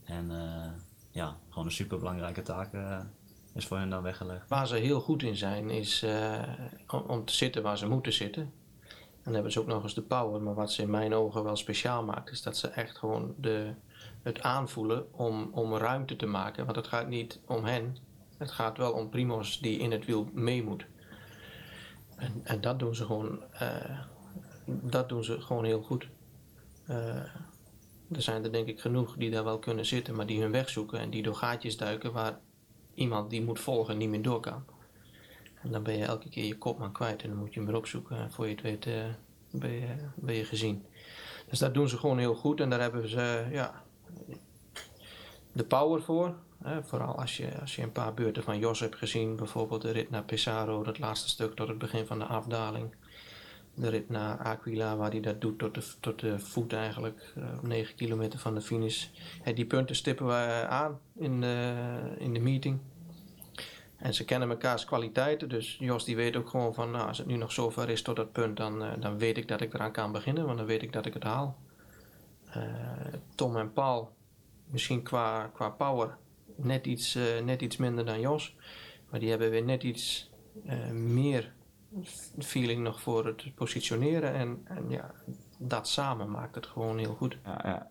En 0.04 0.30
eh, 0.30 0.70
ja, 1.10 1.36
gewoon 1.48 1.64
een 1.64 1.72
super 1.72 1.98
belangrijke 1.98 2.42
taak 2.42 2.72
eh, 2.72 2.98
is 3.54 3.66
voor 3.66 3.78
hen 3.78 3.90
dan 3.90 4.02
weggelegd. 4.02 4.48
Waar 4.48 4.66
ze 4.66 4.76
heel 4.76 5.00
goed 5.00 5.22
in 5.22 5.36
zijn, 5.36 5.70
is 5.70 6.04
om, 6.86 7.00
om 7.00 7.24
te 7.24 7.34
zitten 7.34 7.62
waar 7.62 7.78
ze 7.78 7.88
moeten 7.88 8.12
zitten. 8.12 8.42
En 8.42 9.24
dan 9.24 9.32
hebben 9.34 9.52
ze 9.52 9.60
ook 9.60 9.66
nog 9.66 9.82
eens 9.82 9.94
de 9.94 10.02
power. 10.02 10.42
Maar 10.42 10.54
wat 10.54 10.72
ze 10.72 10.82
in 10.82 10.90
mijn 10.90 11.14
ogen 11.14 11.44
wel 11.44 11.56
speciaal 11.56 12.04
maakt, 12.04 12.30
is 12.30 12.42
dat 12.42 12.56
ze 12.56 12.68
echt 12.68 12.98
gewoon 12.98 13.34
de, 13.36 13.74
het 14.22 14.42
aanvoelen 14.42 15.12
om, 15.12 15.48
om 15.52 15.76
ruimte 15.76 16.16
te 16.16 16.26
maken. 16.26 16.64
Want 16.64 16.76
het 16.76 16.86
gaat 16.86 17.08
niet 17.08 17.40
om 17.46 17.64
hen. 17.64 17.96
Het 18.38 18.50
gaat 18.50 18.76
wel 18.76 18.92
om 18.92 19.08
Primos 19.08 19.60
die 19.60 19.78
in 19.78 19.90
het 19.90 20.04
wiel 20.04 20.28
mee 20.32 20.62
moet. 20.62 20.86
En, 22.16 22.40
en 22.44 22.60
dat 22.60 22.78
doen 22.78 22.94
ze 22.94 23.04
gewoon, 23.04 23.42
eh, 23.52 23.98
dat 24.64 25.08
doen 25.08 25.24
ze 25.24 25.40
gewoon 25.40 25.64
heel 25.64 25.82
goed. 25.82 26.08
Eh, 26.86 27.16
er 28.12 28.22
zijn 28.22 28.44
er 28.44 28.52
denk 28.52 28.68
ik 28.68 28.80
genoeg 28.80 29.16
die 29.16 29.30
daar 29.30 29.44
wel 29.44 29.58
kunnen 29.58 29.86
zitten, 29.86 30.14
maar 30.14 30.26
die 30.26 30.40
hun 30.40 30.50
weg 30.50 30.68
zoeken 30.68 30.98
en 30.98 31.10
die 31.10 31.22
door 31.22 31.34
gaatjes 31.34 31.76
duiken 31.76 32.12
waar 32.12 32.38
iemand 32.94 33.30
die 33.30 33.42
moet 33.42 33.60
volgen 33.60 33.98
niet 33.98 34.08
meer 34.08 34.22
door 34.22 34.40
kan. 34.40 34.64
En 35.62 35.70
dan 35.70 35.82
ben 35.82 35.96
je 35.96 36.04
elke 36.04 36.28
keer 36.28 36.44
je 36.44 36.58
kopman 36.58 36.92
kwijt 36.92 37.22
en 37.22 37.28
dan 37.28 37.38
moet 37.38 37.54
je 37.54 37.60
hem 37.60 37.68
weer 37.68 37.78
opzoeken. 37.78 38.16
En 38.16 38.32
voor 38.32 38.44
je 38.46 38.52
het 38.52 38.62
weet 38.62 38.86
eh, 38.86 39.04
ben, 39.50 39.72
je, 39.72 39.94
ben 40.14 40.34
je 40.34 40.44
gezien. 40.44 40.86
Dus 41.48 41.58
dat 41.58 41.74
doen 41.74 41.88
ze 41.88 41.98
gewoon 41.98 42.18
heel 42.18 42.34
goed 42.34 42.60
en 42.60 42.70
daar 42.70 42.80
hebben 42.80 43.08
ze 43.08 43.46
ja, 43.50 43.82
de 45.52 45.64
power 45.64 46.02
voor. 46.02 46.34
Hè, 46.62 46.82
vooral 46.82 47.18
als 47.18 47.36
je, 47.36 47.60
als 47.60 47.76
je 47.76 47.82
een 47.82 47.92
paar 47.92 48.14
beurten 48.14 48.42
van 48.42 48.58
Jos 48.58 48.80
hebt 48.80 48.96
gezien, 48.96 49.36
bijvoorbeeld 49.36 49.82
de 49.82 49.90
rit 49.90 50.10
naar 50.10 50.24
Pesaro, 50.24 50.82
dat 50.82 50.98
laatste 50.98 51.28
stuk 51.28 51.54
tot 51.54 51.68
het 51.68 51.78
begin 51.78 52.06
van 52.06 52.18
de 52.18 52.24
afdaling. 52.24 52.94
De 53.74 53.88
rit 53.88 54.08
naar 54.08 54.38
Aquila, 54.38 54.96
waar 54.96 55.10
hij 55.10 55.20
dat 55.20 55.40
doet 55.40 55.58
tot 55.58 55.74
de, 55.74 55.82
tot 56.00 56.20
de 56.20 56.38
voet 56.38 56.72
eigenlijk, 56.72 57.32
eh, 57.36 57.42
op 57.56 57.66
9 57.66 57.94
kilometer 57.94 58.38
van 58.38 58.54
de 58.54 58.60
finish. 58.60 59.06
Hè, 59.42 59.52
die 59.52 59.66
punten 59.66 59.96
stippen 59.96 60.26
we 60.26 60.66
aan 60.68 60.98
in 61.16 61.40
de, 61.40 61.74
in 62.18 62.34
de 62.34 62.40
meeting. 62.40 62.78
En 63.96 64.14
ze 64.14 64.24
kennen 64.24 64.48
mekaars 64.48 64.84
kwaliteiten, 64.84 65.48
dus 65.48 65.76
Jos 65.80 66.04
die 66.04 66.16
weet 66.16 66.36
ook 66.36 66.48
gewoon 66.48 66.74
van, 66.74 66.90
nou, 66.90 67.08
als 67.08 67.18
het 67.18 67.26
nu 67.26 67.36
nog 67.36 67.52
zover 67.52 67.88
is 67.88 68.02
tot 68.02 68.16
dat 68.16 68.32
punt, 68.32 68.56
dan, 68.56 68.82
eh, 68.82 68.90
dan 69.00 69.18
weet 69.18 69.36
ik 69.36 69.48
dat 69.48 69.60
ik 69.60 69.74
eraan 69.74 69.92
kan 69.92 70.12
beginnen, 70.12 70.44
want 70.46 70.58
dan 70.58 70.66
weet 70.66 70.82
ik 70.82 70.92
dat 70.92 71.06
ik 71.06 71.14
het 71.14 71.22
haal. 71.22 71.56
Eh, 72.58 73.18
Tom 73.34 73.56
en 73.56 73.72
Paul, 73.72 74.10
misschien 74.70 75.02
qua, 75.02 75.50
qua 75.54 75.68
power, 75.70 76.16
net 76.56 76.86
iets, 76.86 77.14
eh, 77.14 77.44
net 77.44 77.62
iets 77.62 77.76
minder 77.76 78.04
dan 78.04 78.20
Jos, 78.20 78.56
maar 79.10 79.20
die 79.20 79.30
hebben 79.30 79.50
weer 79.50 79.64
net 79.64 79.82
iets 79.82 80.30
eh, 80.66 80.90
meer 80.90 81.52
feeling 82.38 82.82
nog 82.82 83.00
voor 83.00 83.26
het 83.26 83.54
positioneren 83.54 84.34
en, 84.34 84.60
en 84.64 84.90
ja, 84.90 85.10
dat 85.58 85.88
samen 85.88 86.30
maakt 86.30 86.54
het 86.54 86.66
gewoon 86.66 86.98
heel 86.98 87.14
goed. 87.14 87.38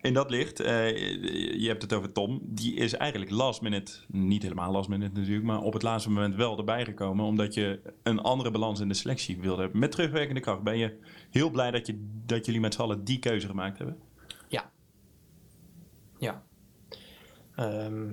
In 0.02 0.14
dat 0.14 0.30
licht, 0.30 0.58
je 0.58 1.66
hebt 1.68 1.82
het 1.82 1.94
over 1.94 2.12
Tom. 2.12 2.40
Die 2.44 2.76
is 2.76 2.94
eigenlijk 2.94 3.32
last 3.32 3.62
minute, 3.62 3.92
niet 4.08 4.44
helemaal 4.44 4.72
last 4.72 4.90
minute 4.90 5.20
natuurlijk, 5.20 5.46
maar 5.46 5.62
op 5.62 5.74
het 5.74 5.82
laatste 5.82 6.10
moment 6.10 6.36
wel 6.36 6.58
erbij 6.58 6.86
gekomen. 6.86 7.26
Omdat 7.26 7.54
je 7.54 7.80
een 8.04 8.20
andere 8.20 8.52
balans 8.52 8.80
in 8.80 8.88
de 8.88 8.94
selectie 8.94 9.40
wilde 9.40 9.62
hebben. 9.62 9.80
Met 9.80 9.92
terugwerkende 9.92 10.42
kracht 10.42 10.64
ben 10.64 10.78
je 10.78 11.00
heel 11.30 11.50
blij 11.50 11.72
dat, 11.72 11.88
je, 11.88 12.08
dat 12.26 12.46
jullie 12.46 12.62
met 12.62 12.74
z'n 12.74 12.82
allen 12.82 13.04
die 13.04 13.20
keuze 13.20 13.48
gemaakt 13.48 13.78
hebben. 13.78 13.98
Ja. 16.20 16.44
Ehm, 17.56 18.10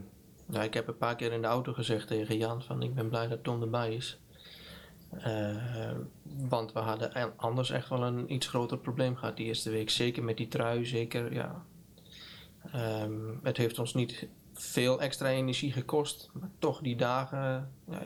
ja, 0.49 0.63
ik 0.63 0.75
heb 0.75 0.89
een 0.89 0.97
paar 0.97 1.17
keer 1.17 1.33
in 1.33 1.43
de 1.43 1.47
auto 1.47 1.73
gezegd 1.73 2.07
tegen 2.07 2.37
Jan 2.37 2.63
van 2.63 2.83
ik 2.83 2.95
ben 2.95 3.09
blij 3.09 3.29
dat 3.29 3.45
Tom 3.45 3.63
erbij 3.63 3.95
is. 3.95 4.19
Eh, 5.19 5.93
want 6.23 6.73
we 6.73 6.79
hadden 6.79 7.11
e- 7.15 7.33
anders 7.37 7.71
echt 7.71 7.89
wel 7.89 8.03
een 8.03 8.33
iets 8.33 8.47
groter 8.47 8.79
probleem 8.79 9.17
gehad 9.17 9.37
die 9.37 9.47
eerste 9.47 9.71
week. 9.71 9.91
Zeker 9.91 10.25
met 10.25 10.37
die 10.37 10.49
trui, 10.49 10.85
zeker 10.85 11.33
ja. 11.33 11.65
Ehm, 12.73 13.21
het 13.43 13.57
heeft 13.57 13.79
ons 13.79 13.95
niet 13.95 14.29
veel 14.53 15.01
extra 15.01 15.29
energie 15.29 15.73
gekost, 15.73 16.31
maar 16.33 16.51
toch 16.59 16.81
die 16.81 16.97
dagen, 16.97 17.73
ja, 17.91 18.03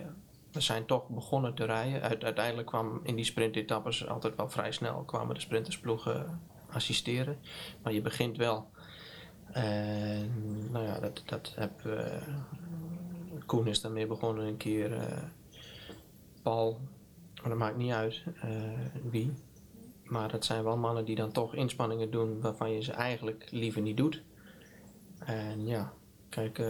we 0.53 0.61
zijn 0.61 0.87
toch 0.87 1.09
begonnen 1.09 1.55
te 1.55 1.65
rijden. 1.65 2.03
Uit, 2.03 2.25
uiteindelijk 2.25 2.67
kwam 2.67 3.01
in 3.03 3.17
die 3.17 3.25
sprintetappes 3.25 4.07
altijd 4.07 4.37
wel 4.37 4.49
vrij 4.49 4.73
snel 4.73 5.03
kwamen 5.03 5.35
de 5.35 5.41
sprintersploegen 5.41 6.41
assisteren. 6.71 7.39
Maar 7.83 7.93
je 7.93 8.01
begint 8.01 8.37
wel. 8.37 8.71
En 9.53 10.31
nou 10.73 10.85
ja, 10.85 11.01
dat, 11.01 11.23
dat 11.27 11.53
heb 11.57 11.87
eh, 11.87 12.23
Koen 13.47 13.67
is 13.67 13.81
daarmee 13.81 14.07
begonnen 14.07 14.47
een 14.47 14.57
keer. 14.57 14.93
eh, 14.93 15.23
Paul, 16.43 16.81
maar 17.41 17.49
dat 17.49 17.59
maakt 17.59 17.77
niet 17.77 17.93
uit 17.93 18.23
eh, 18.41 18.51
wie. 19.11 19.33
Maar 20.05 20.31
dat 20.31 20.45
zijn 20.45 20.65
wel 20.65 20.77
mannen 20.77 21.05
die 21.05 21.17
dan 21.17 21.33
toch 21.33 21.55
inspanningen 21.55 22.11
doen 22.11 22.41
waarvan 22.41 22.73
je 22.73 22.83
ze 22.83 22.93
eigenlijk 22.93 23.47
liever 23.51 23.83
niet 23.83 23.97
doet. 23.97 24.23
En 25.19 25.67
ja, 25.67 25.93
kijk, 26.29 26.63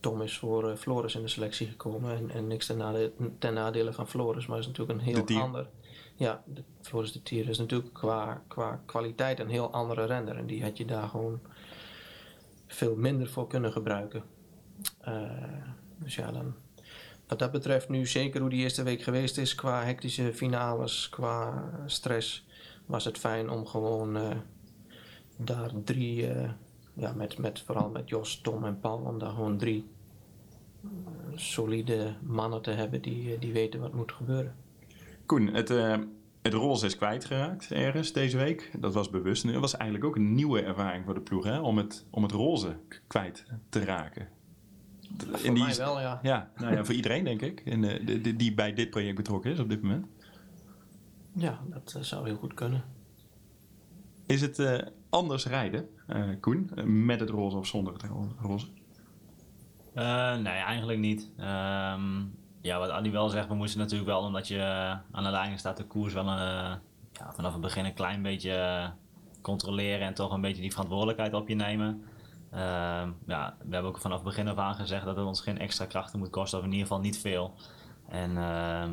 Tom 0.00 0.22
is 0.22 0.38
voor 0.38 0.76
Floris 0.76 1.14
in 1.14 1.22
de 1.22 1.28
selectie 1.28 1.66
gekomen. 1.66 2.16
En, 2.16 2.30
en 2.30 2.46
niks 2.46 2.66
ten, 2.66 2.76
nade- 2.76 3.12
ten 3.38 3.54
nadele 3.54 3.92
van 3.92 4.08
Floris, 4.08 4.46
maar 4.46 4.58
is 4.58 4.66
natuurlijk 4.66 4.98
een 4.98 5.04
heel 5.04 5.14
ander. 5.40 5.66
Ja, 6.18 6.42
de, 6.46 6.62
de 7.12 7.22
Tier 7.22 7.48
is 7.48 7.58
natuurlijk 7.58 7.94
qua, 7.94 8.42
qua 8.48 8.82
kwaliteit 8.86 9.40
een 9.40 9.48
heel 9.48 9.72
andere 9.72 10.04
renner. 10.04 10.36
En 10.36 10.46
die 10.46 10.62
had 10.62 10.76
je 10.76 10.84
daar 10.84 11.08
gewoon 11.08 11.40
veel 12.66 12.96
minder 12.96 13.28
voor 13.28 13.46
kunnen 13.46 13.72
gebruiken. 13.72 14.22
Eh, 15.00 15.30
dus 15.98 16.14
ja, 16.14 16.32
dan, 16.32 16.54
wat 17.26 17.38
dat 17.38 17.50
betreft 17.50 17.88
nu 17.88 18.06
zeker 18.06 18.40
hoe 18.40 18.50
die 18.50 18.62
eerste 18.62 18.82
week 18.82 19.02
geweest 19.02 19.38
is 19.38 19.54
qua 19.54 19.84
hectische 19.84 20.34
finales, 20.34 21.08
qua 21.08 21.70
stress, 21.86 22.46
was 22.86 23.04
het 23.04 23.18
fijn 23.18 23.50
om 23.50 23.66
gewoon 23.66 24.16
eh, 24.16 24.36
daar 25.36 25.70
drie, 25.84 26.26
eh, 26.26 26.50
ja, 26.94 27.12
met, 27.12 27.38
met, 27.38 27.60
vooral 27.60 27.88
met 27.88 28.08
Jos, 28.08 28.40
Tom 28.40 28.64
en 28.64 28.80
Paul, 28.80 28.98
om 28.98 29.18
daar 29.18 29.30
gewoon 29.30 29.58
drie 29.58 29.90
solide 31.34 32.14
mannen 32.22 32.62
te 32.62 32.70
hebben 32.70 33.02
die, 33.02 33.38
die 33.38 33.52
weten 33.52 33.80
wat 33.80 33.92
moet 33.92 34.12
gebeuren. 34.12 34.54
Koen, 35.28 35.46
het, 35.46 35.70
uh, 35.70 35.96
het 36.42 36.54
roze 36.54 36.86
is 36.86 36.96
kwijtgeraakt 36.96 37.70
ergens 37.70 38.12
deze 38.12 38.36
week. 38.36 38.70
Dat 38.78 38.94
was 38.94 39.10
bewust. 39.10 39.44
En 39.44 39.52
dat 39.52 39.60
was 39.60 39.76
eigenlijk 39.76 40.10
ook 40.10 40.16
een 40.16 40.34
nieuwe 40.34 40.62
ervaring 40.62 41.04
voor 41.04 41.14
de 41.14 41.20
ploeg, 41.20 41.44
hè? 41.44 41.60
Om, 41.60 41.76
het, 41.76 42.06
om 42.10 42.22
het 42.22 42.32
roze 42.32 42.76
kwijt 43.06 43.46
te 43.68 43.84
raken. 43.84 44.28
Voor 45.16 45.44
in 45.44 45.54
die, 45.54 45.64
mij 45.64 45.76
wel, 45.76 46.00
ja. 46.00 46.18
Ja, 46.22 46.50
nou 46.56 46.74
ja, 46.74 46.84
voor 46.84 46.94
iedereen 46.94 47.24
denk 47.24 47.42
ik, 47.42 47.60
in 47.60 47.80
de, 47.80 48.20
de, 48.20 48.36
die 48.36 48.54
bij 48.54 48.74
dit 48.74 48.90
project 48.90 49.16
betrokken 49.16 49.50
is 49.50 49.58
op 49.58 49.68
dit 49.68 49.82
moment. 49.82 50.06
Ja, 51.32 51.60
dat 51.66 51.98
zou 52.00 52.26
heel 52.26 52.36
goed 52.36 52.54
kunnen. 52.54 52.84
Is 54.26 54.40
het 54.40 54.58
uh, 54.58 54.78
anders 55.08 55.46
rijden, 55.46 55.88
uh, 56.08 56.24
Koen, 56.40 56.70
met 57.06 57.20
het 57.20 57.30
roze 57.30 57.56
of 57.56 57.66
zonder 57.66 57.92
het 57.92 58.04
roze? 58.40 58.66
Uh, 59.94 60.36
nee, 60.36 60.54
eigenlijk 60.54 60.98
niet. 60.98 61.30
Um, 61.40 62.34
ja, 62.60 62.78
wat 62.78 62.90
Adi 62.90 63.10
wel 63.10 63.28
zegt, 63.28 63.48
we 63.48 63.54
moesten 63.54 63.80
natuurlijk 63.80 64.10
wel, 64.10 64.20
omdat 64.20 64.48
je 64.48 64.62
aan 65.12 65.24
de 65.24 65.30
lijn 65.30 65.58
staat, 65.58 65.76
de 65.76 65.86
koers 65.86 66.12
wel 66.12 66.28
een, 66.28 66.78
ja, 67.12 67.32
vanaf 67.32 67.52
het 67.52 67.60
begin 67.60 67.84
een 67.84 67.94
klein 67.94 68.22
beetje 68.22 68.90
controleren 69.42 70.06
en 70.06 70.14
toch 70.14 70.32
een 70.32 70.40
beetje 70.40 70.62
die 70.62 70.70
verantwoordelijkheid 70.70 71.34
op 71.34 71.48
je 71.48 71.54
nemen. 71.54 72.04
Uh, 72.54 72.60
ja, 73.26 73.56
we 73.58 73.72
hebben 73.72 73.90
ook 73.90 73.98
vanaf 73.98 74.16
het 74.16 74.26
begin 74.26 74.48
af 74.48 74.56
aan 74.56 74.74
gezegd 74.74 75.04
dat 75.04 75.16
het 75.16 75.26
ons 75.26 75.40
geen 75.40 75.58
extra 75.58 75.84
krachten 75.84 76.18
moet 76.18 76.30
kosten, 76.30 76.58
of 76.58 76.64
in 76.64 76.70
ieder 76.70 76.86
geval 76.86 77.02
niet 77.02 77.18
veel. 77.18 77.54
En 78.08 78.30
uh, 78.30 78.84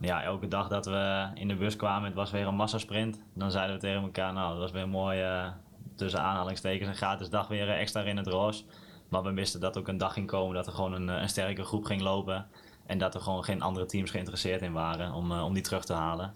ja, 0.00 0.22
elke 0.22 0.48
dag 0.48 0.68
dat 0.68 0.86
we 0.86 1.28
in 1.34 1.48
de 1.48 1.56
bus 1.56 1.76
kwamen, 1.76 2.04
het 2.04 2.14
was 2.14 2.30
weer 2.30 2.46
een 2.46 2.54
massasprint. 2.54 3.22
Dan 3.34 3.50
zeiden 3.50 3.74
we 3.74 3.80
tegen 3.80 4.02
elkaar, 4.02 4.32
nou, 4.32 4.50
dat 4.50 4.58
was 4.58 4.70
weer 4.70 4.82
een 4.82 4.90
mooie, 4.90 5.52
tussen 5.96 6.20
aanhalingstekens, 6.20 6.88
een 6.88 6.94
gratis 6.94 7.30
dag 7.30 7.48
weer 7.48 7.70
extra 7.70 8.02
in 8.02 8.16
het 8.16 8.26
roos. 8.26 8.64
Maar 9.08 9.22
we 9.22 9.32
wisten 9.32 9.60
dat 9.60 9.78
ook 9.78 9.88
een 9.88 9.98
dag 9.98 10.12
ging 10.12 10.26
komen 10.26 10.54
dat 10.54 10.66
er 10.66 10.72
gewoon 10.72 10.92
een, 10.92 11.08
een 11.08 11.28
sterke 11.28 11.64
groep 11.64 11.84
ging 11.84 12.00
lopen. 12.00 12.46
En 12.86 12.98
dat 12.98 13.14
er 13.14 13.20
gewoon 13.20 13.44
geen 13.44 13.62
andere 13.62 13.86
teams 13.86 14.10
geïnteresseerd 14.10 14.62
in 14.62 14.72
waren 14.72 15.12
om, 15.12 15.30
uh, 15.30 15.44
om 15.44 15.54
die 15.54 15.62
terug 15.62 15.84
te 15.84 15.92
halen. 15.92 16.32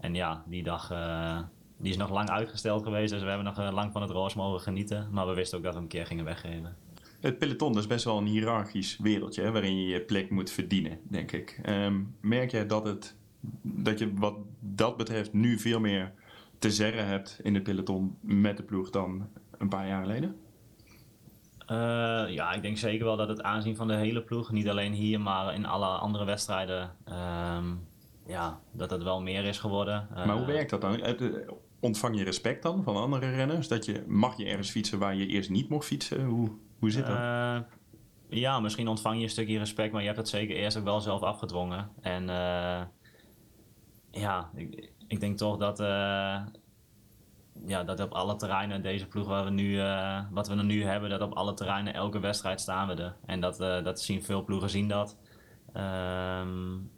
En 0.00 0.14
ja, 0.14 0.44
die 0.46 0.62
dag 0.62 0.92
uh, 0.92 1.38
die 1.76 1.90
is 1.90 1.96
nog 1.96 2.10
lang 2.10 2.30
uitgesteld 2.30 2.82
geweest. 2.82 3.12
Dus 3.12 3.22
we 3.22 3.28
hebben 3.28 3.46
nog 3.46 3.58
uh, 3.58 3.72
lang 3.72 3.92
van 3.92 4.02
het 4.02 4.10
roos 4.10 4.34
mogen 4.34 4.60
genieten. 4.60 5.08
Maar 5.10 5.26
we 5.26 5.34
wisten 5.34 5.58
ook 5.58 5.64
dat 5.64 5.72
we 5.72 5.80
hem 5.80 5.88
een 5.88 5.94
keer 5.94 6.06
gingen 6.06 6.24
weggeven. 6.24 6.76
Het 7.20 7.38
peloton 7.38 7.78
is 7.78 7.86
best 7.86 8.04
wel 8.04 8.18
een 8.18 8.26
hiërarchisch 8.26 8.98
wereldje 8.98 9.42
hè, 9.42 9.52
waarin 9.52 9.76
je 9.76 9.88
je 9.88 10.00
plek 10.00 10.30
moet 10.30 10.50
verdienen, 10.50 10.98
denk 11.02 11.32
ik. 11.32 11.60
Um, 11.66 12.16
merk 12.20 12.50
jij 12.50 12.66
dat, 12.66 12.84
het, 12.84 13.16
dat 13.62 13.98
je 13.98 14.14
wat 14.14 14.34
dat 14.60 14.96
betreft 14.96 15.32
nu 15.32 15.58
veel 15.58 15.80
meer 15.80 16.12
te 16.58 16.70
zeggen 16.70 17.06
hebt 17.06 17.40
in 17.42 17.54
het 17.54 17.62
peloton 17.62 18.16
met 18.20 18.56
de 18.56 18.62
ploeg 18.62 18.90
dan 18.90 19.28
een 19.58 19.68
paar 19.68 19.86
jaar 19.86 20.02
geleden? 20.02 20.36
Uh, 21.70 21.76
ja, 22.28 22.52
ik 22.52 22.62
denk 22.62 22.76
zeker 22.76 23.04
wel 23.04 23.16
dat 23.16 23.28
het 23.28 23.42
aanzien 23.42 23.76
van 23.76 23.88
de 23.88 23.94
hele 23.94 24.22
ploeg, 24.22 24.52
niet 24.52 24.68
alleen 24.68 24.92
hier, 24.92 25.20
maar 25.20 25.54
in 25.54 25.66
alle 25.66 25.86
andere 25.86 26.24
wedstrijden, 26.24 26.96
um, 27.56 27.88
ja, 28.26 28.60
dat 28.72 28.90
het 28.90 29.02
wel 29.02 29.20
meer 29.20 29.44
is 29.44 29.58
geworden. 29.58 30.08
Uh, 30.10 30.26
maar 30.26 30.36
hoe 30.36 30.46
werkt 30.46 30.70
dat 30.70 30.80
dan? 30.80 31.00
Ontvang 31.80 32.18
je 32.18 32.24
respect 32.24 32.62
dan 32.62 32.82
van 32.82 32.96
andere 32.96 33.30
renners? 33.30 33.68
Dat 33.68 33.84
je, 33.84 34.04
mag 34.06 34.36
je 34.36 34.44
ergens 34.44 34.70
fietsen 34.70 34.98
waar 34.98 35.14
je 35.14 35.26
eerst 35.26 35.50
niet 35.50 35.68
mocht 35.68 35.86
fietsen? 35.86 36.24
Hoe, 36.24 36.50
hoe 36.78 36.90
zit 36.90 37.06
dat? 37.06 37.16
Uh, 37.16 37.58
ja, 38.28 38.60
misschien 38.60 38.88
ontvang 38.88 39.16
je 39.16 39.22
een 39.22 39.30
stukje 39.30 39.58
respect, 39.58 39.92
maar 39.92 40.00
je 40.00 40.06
hebt 40.06 40.18
het 40.18 40.28
zeker 40.28 40.56
eerst 40.56 40.76
ook 40.78 40.84
wel 40.84 41.00
zelf 41.00 41.22
afgedwongen. 41.22 41.90
En 42.00 42.26
ja, 44.10 44.50
ik, 44.54 44.92
ik, 45.06 45.20
denk 45.20 45.36
toch 45.36 45.56
dat 45.56 45.78
ja, 47.66 47.84
dat 47.84 48.00
op 48.00 48.12
alle 48.12 48.36
terreinen, 48.36 48.82
deze 48.82 49.06
ploeg 49.06 49.26
waar 49.26 49.44
we 49.44 49.50
nu, 49.50 49.76
uh, 49.76 50.20
wat 50.30 50.48
we 50.48 50.54
nu 50.54 50.84
hebben, 50.84 51.10
dat 51.10 51.20
op 51.20 51.32
alle 51.32 51.54
terreinen 51.54 51.94
elke 51.94 52.18
wedstrijd 52.18 52.60
staan 52.60 52.88
we 52.88 52.94
er. 52.94 53.16
En 53.26 53.40
dat, 53.40 53.60
uh, 53.60 53.84
dat 53.84 54.00
zien 54.00 54.22
veel 54.22 54.44
ploegen 54.44 54.70
zien 54.70 54.88
dat. 54.88 55.16
Um, 55.76 56.90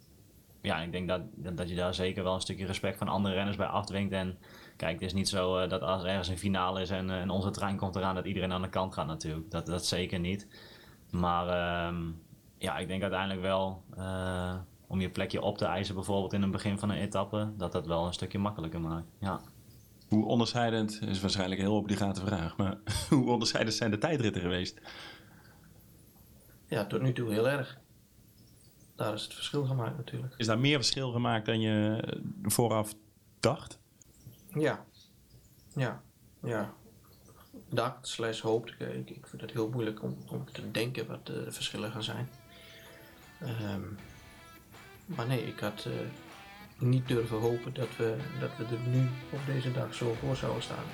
ja, 0.63 0.79
ik 0.79 0.93
denk 0.93 1.09
dat, 1.09 1.21
dat 1.57 1.69
je 1.69 1.75
daar 1.75 1.95
zeker 1.95 2.23
wel 2.23 2.35
een 2.35 2.41
stukje 2.41 2.67
respect 2.67 2.99
van 2.99 3.09
andere 3.09 3.35
renners 3.35 3.57
bij 3.57 3.67
afdwingt. 3.67 4.13
En 4.13 4.39
kijk, 4.77 4.93
het 4.93 5.03
is 5.03 5.13
niet 5.13 5.29
zo 5.29 5.63
uh, 5.63 5.69
dat 5.69 5.83
als 5.83 6.05
ergens 6.05 6.29
een 6.29 6.39
finale 6.39 6.81
is 6.81 6.91
en, 6.91 7.11
en 7.11 7.31
onze 7.31 7.51
trein 7.51 7.77
komt 7.77 7.97
eraan, 7.97 8.15
dat 8.15 8.27
iedereen 8.27 8.53
aan 8.53 8.63
de 8.63 8.69
kant 8.69 8.95
gaat 8.95 9.07
natuurlijk. 9.07 9.51
Dat, 9.51 9.67
dat 9.67 9.87
zeker 9.87 10.19
niet. 10.19 10.49
Maar 11.11 11.87
um, 11.87 12.23
ja, 12.59 12.79
ik 12.79 12.89
denk 12.89 13.03
uiteindelijk 13.03 13.41
wel 13.41 13.85
om 14.87 15.01
je 15.01 15.11
plekje 15.11 15.43
op 15.43 15.59
te 15.59 15.65
eisen, 15.65 15.95
bijvoorbeeld 15.95 16.33
in 16.33 16.43
het 16.43 16.51
begin 16.51 16.79
van 16.79 16.91
een 16.91 16.99
etappe, 16.99 17.53
dat 17.57 17.73
dat 17.73 17.87
wel 17.87 18.07
een 18.07 18.13
stukje 18.13 18.39
makkelijker 18.39 18.81
maakt. 18.81 19.07
Ja. 19.21 19.41
Hoe 20.13 20.25
onderscheidend, 20.25 21.01
is 21.03 21.21
waarschijnlijk 21.21 21.61
een 21.61 21.67
heel 21.67 21.77
obligate 21.77 22.21
vraag, 22.21 22.57
maar 22.57 22.79
hoe 23.09 23.31
onderscheidend 23.31 23.77
zijn 23.77 23.91
de 23.91 23.99
tijdritten 23.99 24.43
geweest? 24.43 24.81
Ja, 26.67 26.87
tot 26.87 27.01
nu 27.03 27.13
toe 27.13 27.31
heel 27.33 27.49
erg. 27.49 27.79
Daar 28.97 29.15
is 29.15 29.23
het 29.23 29.35
verschil 29.35 29.65
gemaakt 29.65 29.97
natuurlijk. 29.97 30.35
Is 30.37 30.47
daar 30.47 30.59
meer 30.59 30.77
verschil 30.77 31.13
gemaakt 31.13 31.47
dan 31.47 31.61
je 31.61 32.03
vooraf 32.43 32.95
dacht? 33.41 33.79
Ja, 34.49 34.85
ja, 35.75 36.03
ja. 36.43 36.75
Dacht 37.69 38.09
slash 38.09 38.41
hoopte. 38.41 38.85
Ik, 38.85 39.11
ik 39.11 39.27
vind 39.27 39.43
het 39.43 39.51
heel 39.51 39.69
moeilijk 39.69 40.03
om, 40.03 40.17
om 40.31 40.45
te 40.53 40.71
denken 40.71 41.07
wat 41.07 41.27
de 41.27 41.53
verschillen 41.53 41.91
gaan 41.91 42.03
zijn. 42.03 42.29
Um, 43.43 43.97
maar 45.05 45.27
nee, 45.27 45.47
ik 45.47 45.59
had... 45.59 45.85
Uh, 45.89 45.95
niet 46.83 47.09
durven 47.09 47.39
hopen 47.39 47.75
dat 47.75 47.89
we, 47.97 48.15
dat 48.41 48.51
we 48.57 48.65
er 48.65 48.91
nu 48.91 49.09
op 49.31 49.41
deze 49.47 49.73
dag 49.73 49.95
zo 49.95 50.15
voor 50.21 50.37
zouden 50.37 50.63
staan. 50.63 50.85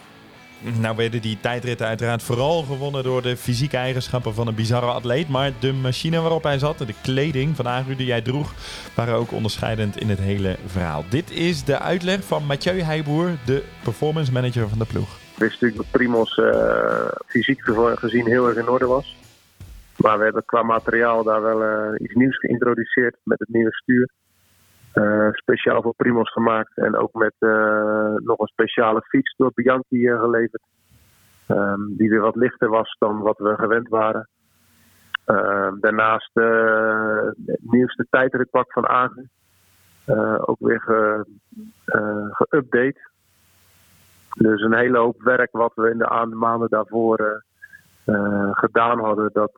Nou 0.80 0.96
werden 0.96 1.20
die 1.20 1.40
tijdritten 1.40 1.86
uiteraard 1.86 2.22
vooral 2.22 2.62
gewonnen 2.62 3.02
door 3.02 3.22
de 3.22 3.36
fysieke 3.36 3.76
eigenschappen 3.76 4.34
van 4.34 4.46
een 4.46 4.54
bizarre 4.54 4.86
atleet. 4.86 5.28
Maar 5.28 5.52
de 5.60 5.72
machine 5.72 6.20
waarop 6.20 6.42
hij 6.42 6.58
zat, 6.58 6.78
de 6.78 6.94
kleding 7.02 7.56
van 7.56 7.66
Agru 7.66 7.96
die 7.96 8.06
jij 8.06 8.22
droeg, 8.22 8.54
waren 8.94 9.14
ook 9.14 9.32
onderscheidend 9.32 10.00
in 10.00 10.08
het 10.08 10.18
hele 10.18 10.56
verhaal. 10.66 11.04
Dit 11.08 11.30
is 11.30 11.64
de 11.64 11.78
uitleg 11.78 12.24
van 12.24 12.46
Mathieu 12.46 12.80
Heijboer, 12.80 13.30
de 13.44 13.62
performance 13.82 14.32
manager 14.32 14.68
van 14.68 14.78
de 14.78 14.86
ploeg. 14.86 15.16
Ik 15.34 15.44
wist 15.44 15.52
natuurlijk 15.52 15.76
dat 15.76 15.90
Primos 15.90 16.36
uh, 16.36 17.08
fysiek 17.26 17.60
gezien 17.94 18.26
heel 18.26 18.48
erg 18.48 18.56
in 18.56 18.68
orde 18.68 18.86
was. 18.86 19.16
Maar 19.96 20.18
we 20.18 20.24
hebben 20.24 20.44
qua 20.44 20.62
materiaal 20.62 21.24
daar 21.24 21.42
wel 21.42 21.62
uh, 21.62 22.00
iets 22.00 22.14
nieuws 22.14 22.38
geïntroduceerd 22.38 23.16
met 23.22 23.38
het 23.38 23.48
nieuwe 23.48 23.74
stuur. 23.74 24.08
Uh, 24.94 25.28
speciaal 25.30 25.82
voor 25.82 25.94
Primos 25.94 26.32
gemaakt. 26.32 26.76
En 26.76 26.96
ook 26.96 27.12
met 27.12 27.34
uh, 27.38 28.14
nog 28.14 28.38
een 28.38 28.46
speciale 28.46 29.02
fiets 29.02 29.36
door 29.36 29.50
Bianchi 29.54 30.08
uh, 30.08 30.20
geleverd. 30.20 30.62
Um, 31.48 31.96
die 31.96 32.08
weer 32.08 32.20
wat 32.20 32.36
lichter 32.36 32.68
was 32.68 32.96
dan 32.98 33.20
wat 33.20 33.38
we 33.38 33.54
gewend 33.54 33.88
waren. 33.88 34.28
Ehm, 35.24 35.80
daarnaast 35.80 36.30
het 36.34 37.60
nieuwste 37.60 38.06
tijdritpak 38.10 38.72
van 38.72 38.88
Agen. 38.88 39.30
ook 40.38 40.58
weer 40.58 40.80
geüpdate. 42.30 43.00
dus 44.34 44.62
een 44.62 44.74
hele 44.74 44.98
hoop 44.98 45.22
werk 45.22 45.52
wat 45.52 45.72
we 45.74 45.90
in 45.90 45.98
de 45.98 46.34
maanden 46.34 46.68
daarvoor 46.68 47.44
gedaan 48.50 48.98
hadden, 48.98 49.30
dat, 49.32 49.52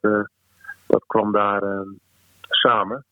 dat 0.86 1.04
kwam 1.06 1.32
daar 1.32 1.62
ehm, 1.62 1.88
samen. 2.48 3.04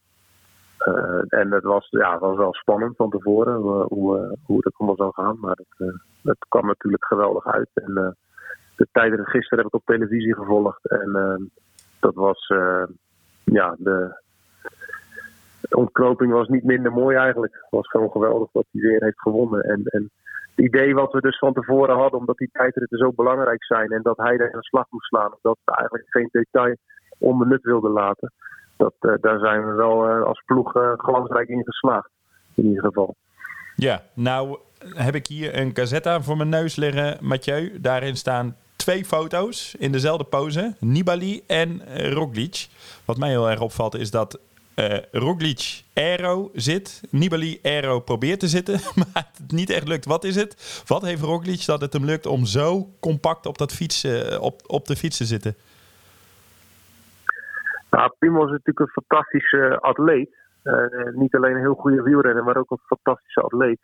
Uh, 0.86 1.22
en 1.28 1.52
het 1.52 1.64
was, 1.64 1.86
ja, 1.90 2.18
was 2.18 2.36
wel 2.36 2.54
spannend 2.54 2.96
van 2.96 3.10
tevoren 3.10 3.54
uh, 3.54 3.84
hoe, 3.86 4.38
hoe 4.42 4.56
het 4.56 4.74
allemaal 4.76 4.96
zou 4.96 5.12
gaan. 5.12 5.38
Maar 5.40 5.56
het, 5.56 5.94
het 6.22 6.46
kwam 6.48 6.66
natuurlijk 6.66 7.04
geweldig 7.04 7.46
uit. 7.46 7.70
En 7.74 8.16
de 8.76 8.86
tijden 8.92 9.26
gisteren 9.26 9.58
heb 9.58 9.66
ik 9.66 9.74
op 9.74 9.84
televisie 9.84 10.34
gevolgd. 10.34 10.88
En 10.88 11.50
dat 12.00 12.14
was, 12.14 12.46
ja, 13.44 13.74
de, 13.78 14.20
de 15.60 15.76
ontknoping 15.76 16.32
was 16.32 16.48
niet 16.48 16.64
minder 16.64 16.92
mooi 16.92 17.16
eigenlijk. 17.16 17.52
Het 17.52 17.70
was 17.70 17.88
gewoon 17.88 18.10
geweldig 18.10 18.48
dat 18.52 18.66
hij 18.70 18.82
weer 18.82 19.02
heeft 19.02 19.20
gewonnen. 19.20 19.60
En, 19.62 19.82
en 19.84 20.10
het 20.54 20.66
idee 20.66 20.94
wat 20.94 21.12
we 21.12 21.20
dus 21.20 21.38
van 21.38 21.52
tevoren 21.52 21.96
hadden, 21.96 22.20
omdat 22.20 22.36
die 22.36 22.50
tijdritten 22.52 22.98
zo 22.98 23.12
belangrijk 23.12 23.64
zijn 23.64 23.90
en 23.90 24.02
dat 24.02 24.16
hij 24.16 24.38
er 24.38 24.54
een 24.54 24.62
slag 24.62 24.86
moest 24.90 25.06
slaan, 25.06 25.34
dat 25.42 25.58
we 25.64 25.76
eigenlijk 25.76 26.08
geen 26.10 26.28
detail 26.32 26.76
onbenut 27.18 27.62
wilden 27.62 27.90
laten 27.90 28.32
dat, 28.78 28.94
uh, 29.00 29.12
daar 29.20 29.38
zijn 29.38 29.66
we 29.66 29.72
wel 29.72 30.10
uh, 30.10 30.22
als 30.22 30.42
ploeg 30.46 30.76
uh, 30.76 30.92
glansrijk 30.96 31.48
in 31.48 31.64
geslaagd. 31.64 32.10
In 32.54 32.64
ieder 32.64 32.84
geval. 32.84 33.16
Ja, 33.76 34.02
nou 34.14 34.58
heb 34.94 35.14
ik 35.14 35.26
hier 35.26 35.58
een 35.58 35.70
Gazetta 35.74 36.22
voor 36.22 36.36
mijn 36.36 36.48
neus 36.48 36.76
liggen, 36.76 37.16
Mathieu. 37.20 37.80
Daarin 37.80 38.16
staan 38.16 38.56
twee 38.76 39.04
foto's 39.04 39.74
in 39.78 39.92
dezelfde 39.92 40.24
pose. 40.24 40.74
Nibali 40.78 41.42
en 41.46 41.82
Roglic. 42.12 42.66
Wat 43.04 43.18
mij 43.18 43.28
heel 43.28 43.50
erg 43.50 43.60
opvalt 43.60 43.94
is 43.94 44.10
dat 44.10 44.38
uh, 44.74 44.98
Roglic 45.12 45.82
aero 45.94 46.50
zit. 46.54 47.00
Nibali 47.10 47.58
aero 47.62 48.00
probeert 48.00 48.40
te 48.40 48.48
zitten, 48.48 48.80
maar 49.12 49.30
het 49.38 49.52
niet 49.52 49.70
echt 49.70 49.88
lukt. 49.88 50.04
Wat 50.04 50.24
is 50.24 50.34
het? 50.34 50.82
Wat 50.86 51.02
heeft 51.02 51.22
Roglic 51.22 51.64
dat 51.64 51.80
het 51.80 51.92
hem 51.92 52.04
lukt 52.04 52.26
om 52.26 52.46
zo 52.46 52.88
compact 53.00 53.46
op, 53.46 53.58
dat 53.58 53.72
fiets, 53.72 54.06
op, 54.40 54.62
op 54.66 54.86
de 54.86 54.96
fiets 54.96 55.16
te 55.16 55.24
zitten? 55.24 55.56
Nou, 57.90 58.12
Primo 58.18 58.44
is 58.44 58.50
natuurlijk 58.50 58.78
een 58.78 59.02
fantastische 59.02 59.78
atleet. 59.80 60.36
Uh, 60.64 60.74
niet 61.12 61.34
alleen 61.34 61.54
een 61.54 61.60
heel 61.60 61.74
goede 61.74 62.02
wielrenner, 62.02 62.44
maar 62.44 62.56
ook 62.56 62.70
een 62.70 62.78
fantastische 62.86 63.40
atleet. 63.40 63.80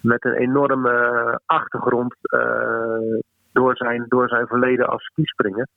Met 0.00 0.24
een 0.24 0.32
enorme 0.32 1.40
achtergrond 1.46 2.14
uh, 2.22 3.20
door, 3.52 3.76
zijn, 3.76 4.04
door 4.08 4.28
zijn 4.28 4.46
verleden 4.46 4.88
als 4.88 5.04
skispringer. 5.04 5.68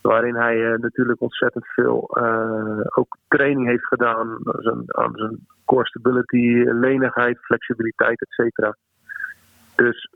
Waarin 0.00 0.34
hij 0.34 0.72
eh, 0.72 0.78
natuurlijk 0.78 1.20
ontzettend 1.20 1.66
veel 1.66 2.08
eh, 2.12 2.80
ook 2.94 3.16
training 3.28 3.66
heeft 3.66 3.86
gedaan 3.86 4.38
aan 4.44 4.62
zijn, 4.62 4.82
aan 4.86 5.12
zijn 5.14 5.46
core 5.64 5.86
stability, 5.86 6.64
lenigheid, 6.70 7.38
flexibiliteit, 7.38 8.20
et 8.20 8.30
cetera. 8.30 8.76
Dus 9.74 10.10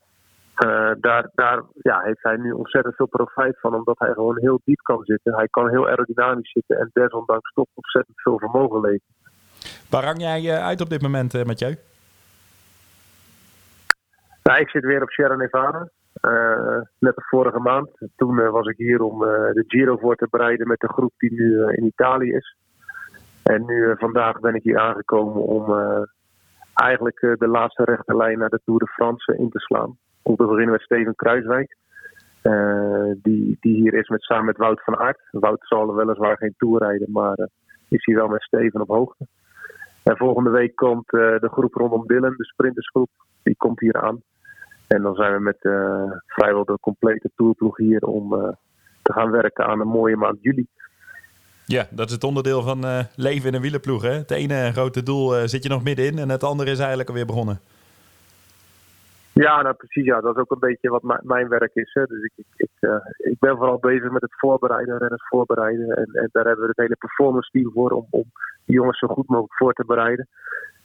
eh, 0.60 0.90
daar, 1.00 1.30
daar 1.34 1.62
ja, 1.82 2.00
heeft 2.00 2.22
hij 2.22 2.36
nu 2.36 2.52
ontzettend 2.52 2.94
veel 2.94 3.06
profijt 3.06 3.60
van, 3.60 3.74
omdat 3.74 3.98
hij 3.98 4.12
gewoon 4.12 4.38
heel 4.38 4.60
diep 4.64 4.78
kan 4.82 5.04
zitten. 5.04 5.34
Hij 5.34 5.48
kan 5.48 5.68
heel 5.68 5.88
aerodynamisch 5.88 6.52
zitten 6.52 6.78
en 6.78 6.90
desondanks 6.92 7.52
toch 7.52 7.66
ontzettend 7.74 8.20
veel 8.20 8.38
vermogen 8.38 8.80
leveren. 8.80 9.14
Waar 9.90 10.04
hang 10.04 10.20
jij 10.20 10.40
eh, 10.40 10.64
uit 10.64 10.80
op 10.80 10.90
dit 10.90 11.02
moment, 11.02 11.34
eh, 11.34 11.44
Mathieu? 11.44 11.76
Nou, 14.42 14.60
ik 14.60 14.68
zit 14.68 14.84
weer 14.84 15.02
op 15.02 15.10
Sierra 15.10 15.36
Nevada. 15.36 15.88
Net 16.98 17.14
de 17.14 17.22
vorige 17.28 17.58
maand. 17.58 17.90
Toen 18.16 18.50
was 18.50 18.66
ik 18.66 18.76
hier 18.76 19.02
om 19.02 19.18
de 19.18 19.64
Giro 19.66 19.96
voor 19.96 20.16
te 20.16 20.26
bereiden 20.30 20.66
met 20.66 20.80
de 20.80 20.88
groep 20.88 21.12
die 21.16 21.32
nu 21.32 21.72
in 21.72 21.84
Italië 21.84 22.32
is. 22.32 22.56
En 23.42 23.64
nu 23.64 23.94
vandaag 23.98 24.40
ben 24.40 24.54
ik 24.54 24.62
hier 24.62 24.78
aangekomen 24.78 25.42
om 25.42 25.74
eigenlijk 26.74 27.20
de 27.20 27.48
laatste 27.48 27.84
rechte 27.84 28.16
lijn 28.16 28.38
naar 28.38 28.48
de 28.48 28.60
Tour 28.64 28.80
de 28.80 28.86
France 28.86 29.36
in 29.36 29.50
te 29.50 29.58
slaan. 29.58 29.98
Om 30.30 30.36
te 30.36 30.44
beginnen 30.46 30.70
met 30.70 30.80
Steven 30.80 31.14
Kruiswijk. 31.14 31.76
eh, 32.42 33.10
die, 33.22 33.56
die 33.60 33.74
hier 33.74 33.94
is 33.94 34.08
met, 34.08 34.22
samen 34.22 34.44
met 34.44 34.56
Wout 34.56 34.84
van 34.84 34.96
Aert. 34.96 35.20
Wout 35.30 35.66
zal 35.66 35.94
weliswaar 35.94 36.36
geen 36.36 36.54
Tour 36.56 36.78
rijden, 36.82 37.10
maar 37.12 37.34
eh, 37.34 37.46
is 37.88 38.04
hier 38.04 38.16
wel 38.16 38.28
met 38.28 38.42
Steven 38.42 38.80
op 38.80 38.88
hoogte. 38.88 39.26
En 40.02 40.16
volgende 40.16 40.50
week 40.50 40.76
komt 40.76 41.12
eh, 41.12 41.20
de 41.20 41.48
groep 41.52 41.74
rondom 41.74 42.06
Dylan, 42.06 42.34
de 42.36 42.44
sprintersgroep. 42.44 43.10
Die 43.42 43.56
komt 43.56 43.80
hier 43.80 44.00
aan. 44.02 44.22
En 44.86 45.02
dan 45.02 45.14
zijn 45.14 45.32
we 45.32 45.40
met 45.40 45.58
vrijwel 46.26 46.64
de 46.64 46.78
complete 46.80 47.30
tourploeg 47.36 47.76
hier 47.76 48.00
om 48.00 48.28
te 49.02 49.12
gaan 49.12 49.30
werken 49.30 49.66
aan 49.66 49.80
een 49.80 49.88
mooie 49.88 50.16
maand 50.16 50.38
juli. 50.40 50.66
Ja, 51.66 51.86
dat 51.90 52.06
is 52.06 52.12
het 52.12 52.24
onderdeel 52.24 52.62
van 52.62 53.06
leven 53.14 53.48
in 53.48 53.54
een 53.54 53.60
wielerploeg. 53.60 54.02
Hè? 54.02 54.12
Het 54.12 54.30
ene 54.30 54.72
grote 54.72 55.02
doel 55.02 55.48
zit 55.48 55.62
je 55.62 55.68
nog 55.68 55.82
middenin 55.82 56.18
en 56.18 56.28
het 56.28 56.44
andere 56.44 56.70
is 56.70 56.78
eigenlijk 56.78 57.08
alweer 57.08 57.26
begonnen. 57.26 57.60
Ja, 59.32 59.62
nou 59.62 59.74
precies. 59.74 60.04
Ja. 60.04 60.20
Dat 60.20 60.34
is 60.36 60.40
ook 60.40 60.50
een 60.50 60.58
beetje 60.68 60.90
wat 60.90 61.02
mi- 61.02 61.20
mijn 61.22 61.48
werk 61.48 61.74
is. 61.74 61.92
Hè. 61.92 62.04
Dus 62.04 62.22
ik, 62.22 62.44
ik, 62.56 62.70
eh, 62.80 62.96
ik 63.16 63.38
ben 63.38 63.56
vooral 63.56 63.78
bezig 63.78 64.10
met 64.10 64.22
het 64.22 64.38
voorbereiden, 64.38 64.98
renners 64.98 65.28
voorbereiden. 65.28 65.96
En, 65.96 66.04
en 66.12 66.28
daar 66.32 66.44
hebben 66.44 66.62
we 66.64 66.68
het 66.70 66.80
hele 66.80 66.96
performance 66.96 67.50
team 67.50 67.70
voor 67.72 67.90
om, 67.90 68.06
om 68.10 68.24
die 68.64 68.74
jongens 68.76 68.98
zo 68.98 69.06
goed 69.06 69.28
mogelijk 69.28 69.54
voor 69.56 69.72
te 69.72 69.84
bereiden. 69.86 70.28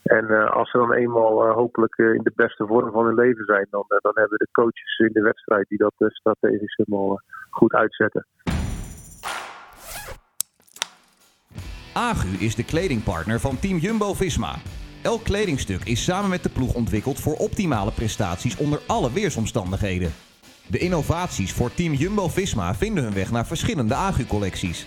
En 0.03 0.29
eh, 0.29 0.51
als 0.51 0.71
ze 0.71 0.77
dan 0.77 0.93
eenmaal 0.93 1.47
eh, 1.47 1.53
hopelijk 1.53 1.97
in 1.97 2.21
de 2.23 2.31
beste 2.35 2.65
vorm 2.65 2.91
van 2.91 3.05
hun 3.05 3.15
leven 3.15 3.45
zijn, 3.45 3.67
dan, 3.69 3.85
dan 3.87 4.11
hebben 4.15 4.37
de 4.37 4.47
coaches 4.51 4.97
in 4.97 5.13
de 5.13 5.21
wedstrijd 5.21 5.67
die 5.67 5.77
dat 5.77 5.93
strategisch 5.97 6.75
helemaal 6.75 7.21
goed 7.49 7.73
uitzetten. 7.73 8.25
Agu 11.93 12.27
is 12.39 12.55
de 12.55 12.65
kledingpartner 12.65 13.39
van 13.39 13.59
Team 13.59 13.77
Jumbo-Visma. 13.77 14.53
Elk 15.05 15.23
kledingstuk 15.23 15.83
is 15.83 16.03
samen 16.03 16.29
met 16.29 16.43
de 16.43 16.49
ploeg 16.49 16.73
ontwikkeld 16.73 17.19
voor 17.19 17.35
optimale 17.35 17.91
prestaties 17.91 18.57
onder 18.57 18.81
alle 18.85 19.11
weersomstandigheden. 19.11 20.13
De 20.67 20.77
innovaties 20.77 21.53
voor 21.53 21.73
Team 21.73 21.93
Jumbo-Visma 21.93 22.75
vinden 22.75 23.03
hun 23.03 23.13
weg 23.13 23.31
naar 23.31 23.45
verschillende 23.45 23.93
Agu-collecties. 23.93 24.85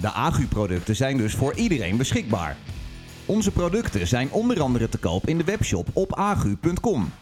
De 0.00 0.10
Agu-producten 0.12 0.96
zijn 0.96 1.16
dus 1.16 1.34
voor 1.34 1.54
iedereen 1.54 1.96
beschikbaar. 1.96 2.56
Onze 3.26 3.50
producten 3.50 4.06
zijn 4.06 4.30
onder 4.30 4.60
andere 4.60 4.88
te 4.88 4.98
koop 4.98 5.26
in 5.26 5.38
de 5.38 5.44
webshop 5.44 5.88
op 5.92 6.14
agu.com. 6.14 7.12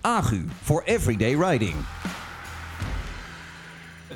Agu 0.00 0.44
for 0.62 0.82
everyday 0.84 1.34
riding. 1.34 1.74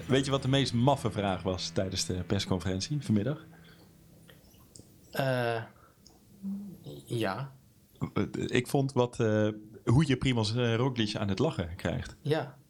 Weet 0.07 0.25
je 0.25 0.31
wat 0.31 0.43
de 0.43 0.49
meest 0.49 0.73
maffe 0.73 1.11
vraag 1.11 1.43
was 1.43 1.69
tijdens 1.69 2.07
de 2.07 2.15
persconferentie 2.15 2.99
vanmiddag? 3.01 3.39
Eh, 5.11 5.63
ja, 7.19 7.53
Eh, 8.15 8.25
Ik 8.47 8.67
vond 8.67 8.93
wat, 8.93 9.21
eh, 9.21 9.49
hoe 9.85 10.07
je 10.07 10.17
Primoz 10.17 10.55
uh, 10.55 10.75
Roglic 10.75 11.17
aan 11.17 11.29
het 11.29 11.39
lachen 11.39 11.77
krijgt. 11.77 12.17
ja. 12.21 12.61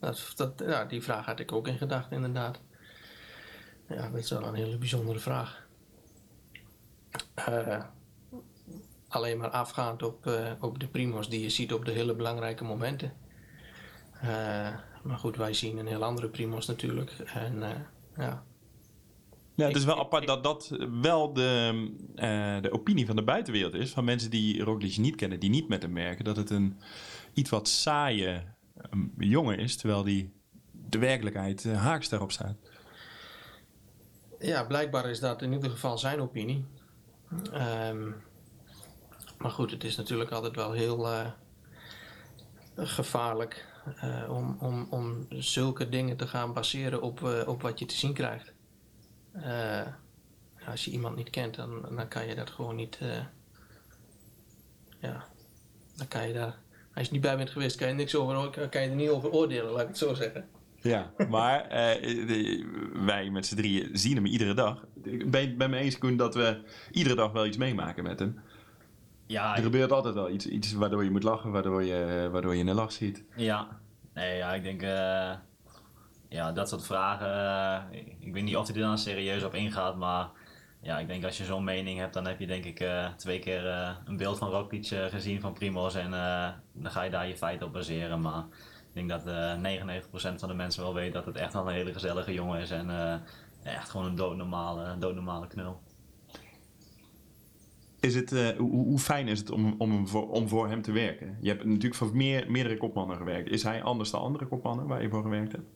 Dat, 0.00 0.32
dat, 0.36 0.62
ja. 0.66 0.84
Die 0.84 1.02
vraag 1.02 1.26
had 1.26 1.40
ik 1.40 1.52
ook 1.52 1.68
in 1.68 1.78
gedachten, 1.78 2.16
inderdaad. 2.16 2.60
Ja, 3.88 4.08
dat 4.10 4.20
is 4.20 4.30
wel 4.30 4.44
een 4.46 4.54
hele 4.54 4.78
bijzondere 4.78 5.18
vraag. 5.18 5.66
Eh, 7.34 7.84
alleen 9.08 9.38
maar 9.38 9.50
afgaand 9.50 10.02
op, 10.02 10.26
eh, 10.26 10.52
op 10.60 10.78
de 10.78 10.88
primos 10.88 11.28
die 11.28 11.40
je 11.40 11.48
ziet 11.50 11.72
op 11.72 11.84
de 11.84 11.92
hele 11.92 12.14
belangrijke 12.14 12.64
momenten. 12.64 13.12
Eh, 14.20 14.28
maar 15.02 15.18
goed, 15.18 15.36
wij 15.36 15.52
zien 15.52 15.78
een 15.78 15.86
heel 15.86 16.04
andere 16.04 16.28
primos 16.28 16.66
natuurlijk. 16.66 17.10
En 17.34 17.62
eh, 17.62 17.80
ja, 18.16 18.44
Ja, 19.56 19.66
het 19.66 19.76
is 19.76 19.84
wel 19.84 19.98
apart 19.98 20.26
dat 20.26 20.44
dat 20.44 20.76
wel 21.00 21.32
de, 21.32 21.84
eh, 22.14 22.60
de 22.60 22.72
opinie 22.72 23.06
van 23.06 23.16
de 23.16 23.24
buitenwereld 23.24 23.74
is. 23.74 23.90
Van 23.90 24.04
mensen 24.04 24.30
die 24.30 24.62
Roglic 24.62 24.96
niet 24.96 25.16
kennen, 25.16 25.40
die 25.40 25.50
niet 25.50 25.68
met 25.68 25.82
hem 25.82 25.94
werken. 25.94 26.24
Dat 26.24 26.36
het 26.36 26.50
een 26.50 26.80
iets 27.34 27.50
wat 27.50 27.68
saaie 27.68 28.42
eh, 28.74 28.98
jongen 29.18 29.58
is, 29.58 29.76
terwijl 29.76 30.02
die 30.02 30.32
de 30.72 30.98
werkelijkheid 30.98 31.64
eh, 31.64 31.82
haaks 31.82 32.08
daarop 32.08 32.32
staat. 32.32 32.56
Ja, 34.38 34.64
blijkbaar 34.64 35.10
is 35.10 35.20
dat 35.20 35.42
in 35.42 35.52
ieder 35.52 35.70
geval 35.70 35.98
zijn 35.98 36.20
opinie. 36.20 36.64
Ehm, 37.52 38.10
maar 39.38 39.50
goed, 39.50 39.70
het 39.70 39.84
is 39.84 39.96
natuurlijk 39.96 40.30
altijd 40.30 40.56
wel 40.56 40.72
heel 40.72 41.08
eh, 41.08 41.30
gevaarlijk 42.76 43.72
om, 44.28 44.56
om, 44.60 44.86
om 44.90 45.26
zulke 45.28 45.88
dingen 45.88 46.16
te 46.16 46.26
gaan 46.26 46.52
baseren 46.52 47.02
op, 47.02 47.44
op 47.46 47.62
wat 47.62 47.78
je 47.78 47.86
te 47.86 47.94
zien 47.94 48.12
krijgt. 48.12 48.52
Eh, 49.42 49.86
als 50.68 50.84
je 50.84 50.90
iemand 50.90 51.16
niet 51.16 51.30
kent, 51.30 51.54
dan, 51.54 51.86
dan 51.96 52.08
kan 52.08 52.26
je 52.26 52.34
dat 52.34 52.50
gewoon 52.50 52.76
niet. 52.76 52.98
eh, 53.00 53.24
ja, 55.00 55.24
dan 55.96 56.08
kan 56.08 56.26
je 56.28 56.32
daar. 56.34 56.58
Als 56.94 57.06
je 57.06 57.12
niet 57.12 57.20
bij 57.22 57.36
bent 57.36 57.50
geweest, 57.50 57.76
kan 57.76 57.88
je, 57.88 57.94
niks 57.94 58.14
over, 58.14 58.50
kan 58.68 58.82
je 58.82 58.88
er 58.88 58.94
niet 58.94 59.08
over 59.08 59.30
oordelen, 59.30 59.70
laat 59.72 59.82
ik 59.82 59.88
het 59.88 59.98
zo 59.98 60.14
zeggen. 60.14 60.48
Ja, 60.80 61.12
maar 61.28 61.60
eh, 61.68 62.02
de- 62.26 62.90
wij 63.04 63.30
met 63.30 63.46
z'n 63.46 63.56
drieën 63.56 63.88
zien 63.98 64.14
hem 64.14 64.26
iedere 64.26 64.54
dag. 64.54 64.86
Ik 65.02 65.30
ben 65.30 65.40
het 65.40 65.58
bij 65.58 65.68
me 65.68 65.76
eens, 65.76 65.98
Koen, 65.98 66.16
dat 66.16 66.34
we 66.34 66.60
iedere 66.90 67.14
dag 67.14 67.32
wel 67.32 67.46
iets 67.46 67.56
meemaken 67.56 68.02
met 68.04 68.18
hem. 68.18 68.40
Ja, 69.26 69.56
Er 69.56 69.62
gebeurt 69.62 69.92
altijd 69.92 70.14
wel 70.14 70.30
iets, 70.30 70.46
iets 70.46 70.72
waardoor 70.72 71.04
je 71.04 71.10
moet 71.10 71.22
lachen, 71.22 71.50
waardoor 71.50 71.82
je, 71.82 72.28
waardoor 72.32 72.54
je 72.54 72.64
een 72.64 72.74
lach 72.74 72.92
ziet. 72.92 73.24
Ja, 73.36 73.80
nee, 74.14 74.36
ja, 74.36 74.54
ik 74.54 74.62
denk, 74.62 74.82
eh, 74.82 75.34
ja, 76.28 76.52
dat 76.52 76.68
soort 76.68 76.86
vragen, 76.86 77.34
eh, 77.92 78.00
ik- 78.20 78.32
weet 78.32 78.44
niet 78.44 78.56
of 78.56 78.66
hij 78.66 78.76
er 78.76 78.82
dan 78.82 78.98
serieus 78.98 79.44
op 79.44 79.54
ingaat, 79.54 79.96
maar 79.96 80.28
ja, 80.80 80.98
ik 80.98 81.06
denk 81.06 81.24
als 81.24 81.38
je 81.38 81.44
zo'n 81.44 81.64
mening 81.64 81.98
hebt, 81.98 82.14
dan 82.14 82.26
heb 82.26 82.38
je 82.40 82.46
denk 82.46 82.64
ik 82.64 82.80
eh, 82.80 83.12
twee 83.16 83.38
keer 83.38 83.66
eh, 83.68 83.90
een 84.04 84.16
beeld 84.16 84.38
van 84.38 84.68
eh, 84.70 85.04
gezien 85.04 85.40
van 85.40 85.52
Primoz 85.52 85.94
en 85.94 86.10
dan 86.72 86.90
ga 86.90 87.02
je 87.02 87.10
daar 87.10 87.28
je 87.28 87.36
feiten 87.36 87.66
op 87.66 87.72
baseren, 87.72 88.20
maar 88.20 88.44
ik 88.94 88.94
denk 88.94 89.08
dat 89.08 89.26
eh 89.26 89.56
99% 89.56 90.40
van 90.40 90.48
de 90.48 90.54
mensen 90.54 90.82
wel 90.82 90.94
weet 90.94 91.12
dat 91.12 91.26
het 91.26 91.36
echt 91.36 91.52
wel 91.52 91.68
een 91.68 91.74
hele 91.74 91.92
gezellige 91.92 92.32
jongen 92.32 92.60
is 92.60 92.70
en 92.70 92.90
echt 93.62 93.90
gewoon 93.90 94.06
een 94.06 94.14
doodnormale, 94.14 94.98
doodnormale 94.98 95.46
knul. 95.46 95.80
Is 98.00 98.14
het, 98.14 98.30
hoe, 98.58 98.70
hoe 98.70 98.98
fijn 98.98 99.28
is 99.28 99.38
het 99.38 99.50
om, 99.50 99.74
om, 99.78 100.08
voor, 100.08 100.30
om 100.30 100.48
voor 100.48 100.68
hem 100.68 100.82
te 100.82 100.92
werken? 100.92 101.36
Je 101.40 101.48
hebt 101.48 101.64
natuurlijk 101.64 101.94
voor 101.94 102.16
meer, 102.16 102.50
meerdere 102.50 102.76
kopmannen 102.76 103.16
gewerkt. 103.16 103.50
Is 103.50 103.62
hij 103.62 103.82
anders 103.82 104.10
dan 104.10 104.20
andere 104.20 104.46
kopmannen 104.46 104.86
waar 104.86 105.02
je 105.02 105.08
voor 105.08 105.22
gewerkt 105.22 105.52
hebt? 105.52 105.68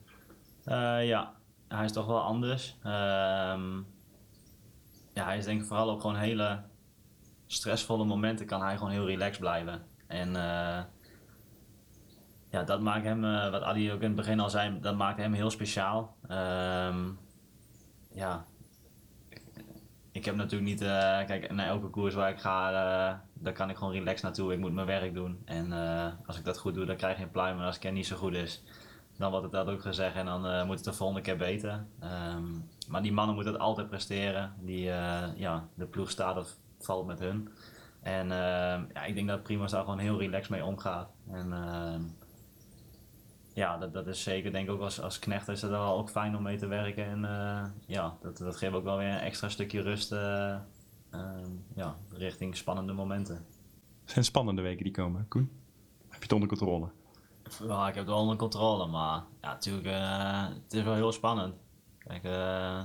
Eh, 0.69 1.07
ja, 1.07 1.35
hij 1.69 1.85
is 1.85 1.93
toch 1.93 2.07
wel 2.07 2.23
anders. 2.23 2.77
Ehm, 2.83 3.77
ja, 5.15 5.25
hij 5.25 5.39
is 5.39 5.45
denk 5.45 5.61
ik 5.61 5.67
vooral 5.67 5.89
op 5.89 6.01
gewoon 6.01 6.17
hele 6.17 6.63
stressvolle 7.47 8.05
momenten 8.05 8.47
kan 8.47 8.63
hij 8.63 8.77
gewoon 8.77 8.93
heel 8.93 9.07
relaxed 9.07 9.41
blijven. 9.41 9.83
En 10.07 10.37
eh, 10.37 10.83
ja, 12.51 12.63
dat 12.65 12.81
maakt 12.81 13.05
hem, 13.05 13.25
eh, 13.25 13.51
wat 13.51 13.63
Adi 13.63 13.93
ook 13.93 14.01
in 14.01 14.07
het 14.07 14.17
begin 14.17 14.41
al 14.41 14.51
zei, 14.51 14.81
dat 14.81 14.97
maakt 14.97 15.19
hem 15.19 15.33
heel 15.33 15.51
speciaal. 15.51 16.17
Ehm, 16.29 17.11
ja, 18.13 18.45
ik 20.13 20.25
heb 20.25 20.35
natuurlijk 20.37 20.71
niet, 20.71 20.81
kijk, 21.27 21.53
naar 21.53 21.67
elke 21.67 21.89
koers 21.89 22.15
waar 22.15 22.31
ik 22.31 22.41
ga, 22.41 22.71
daar 23.35 23.53
kan 23.53 23.71
ik 23.71 23.77
gewoon 23.77 23.93
relaxed 23.93 24.23
naartoe. 24.23 24.53
Ik 24.53 24.59
moet 24.59 24.73
mijn 24.73 24.87
werk 24.87 25.15
doen. 25.15 25.43
En 25.45 25.73
als 26.27 26.39
ik 26.39 26.45
dat 26.45 26.59
goed 26.59 26.75
doe, 26.75 26.85
dan 26.85 26.97
krijg 26.97 27.17
je 27.17 27.23
een 27.23 27.31
pluim. 27.31 27.59
En 27.59 27.65
als 27.65 27.79
ik 27.79 27.93
niet 27.93 28.07
zo 28.07 28.17
goed 28.17 28.35
is, 28.35 28.63
dan 29.19 29.31
wordt 29.31 29.45
het 29.45 29.55
dat 29.55 29.75
ook 29.75 29.83
gezegd 29.83 30.17
en 30.17 30.27
dan 30.27 30.47
eh, 30.47 30.65
moet 30.65 30.77
het 30.77 30.85
de 30.85 30.93
volgende 30.93 31.23
keer 31.23 31.37
beter. 31.37 31.87
Ehm, 32.01 32.45
maar 32.89 33.03
die 33.03 33.13
mannen 33.13 33.35
moeten 33.35 33.53
het 33.53 33.63
altijd 33.63 33.89
presteren. 33.89 34.55
Die, 34.61 34.91
eh, 34.91 35.29
ja, 35.37 35.69
de 35.75 35.87
ploeg 35.87 36.11
staat 36.11 36.37
of 36.37 36.57
valt 36.79 37.07
met 37.07 37.19
hun. 37.19 37.49
En 38.01 38.33
ehm, 38.33 38.85
ja, 38.95 39.05
ik 39.05 39.15
denk 39.15 39.29
dat 39.29 39.43
Primoz 39.43 39.71
daar 39.73 39.85
gewoon 39.85 39.99
heel 39.99 40.19
relaxed 40.19 40.51
mee 40.51 40.65
omgaat. 40.65 41.11
En 41.31 41.53
ehm, 41.53 42.03
ja, 43.55 43.79
dat, 43.79 43.93
dat 43.93 44.07
is 44.07 44.23
zeker, 44.23 44.53
denk 44.53 44.69
ik 44.69 44.75
ook 44.75 44.81
als, 44.81 45.01
als 45.01 45.19
knecht 45.19 45.49
is 45.49 45.63
het 45.63 45.71
wel 45.71 45.99
ook 45.99 46.11
fijn 46.11 46.37
om 46.37 46.43
mee 46.43 46.59
te 46.59 46.67
werken. 46.67 47.05
En 47.05 47.25
eh, 47.25 47.65
ja, 47.87 48.17
dat, 48.21 48.37
dat 48.37 48.57
geeft 48.57 48.75
ook 48.75 48.85
wel 48.85 48.97
weer 48.97 49.09
een 49.09 49.19
extra 49.19 49.49
stukje 49.49 49.81
rust 49.81 50.11
ja, 51.75 51.97
richting 52.13 52.57
spannende 52.57 52.93
momenten. 52.93 53.35
Het 54.03 54.11
zijn 54.11 54.25
spannende 54.25 54.63
weken 54.63 54.85
die 54.85 54.93
komen, 54.93 55.29
Koen. 55.29 55.51
Heb 56.09 56.17
je 56.17 56.23
het 56.23 56.33
onder 56.33 56.49
controle? 56.49 56.91
Ja, 57.67 57.89
ik 57.89 57.95
heb 57.95 58.05
het 58.05 58.13
wel 58.13 58.23
onder 58.23 58.37
controle, 58.37 58.87
maar 58.87 59.23
ja, 59.41 59.53
natuurlijk, 59.53 59.87
eh, 59.87 60.47
het 60.65 60.73
is 60.73 60.83
wel 60.83 60.95
heel 60.95 61.13
spannend. 61.13 61.55
Kijk, 61.99 62.25
eh, 62.25 62.81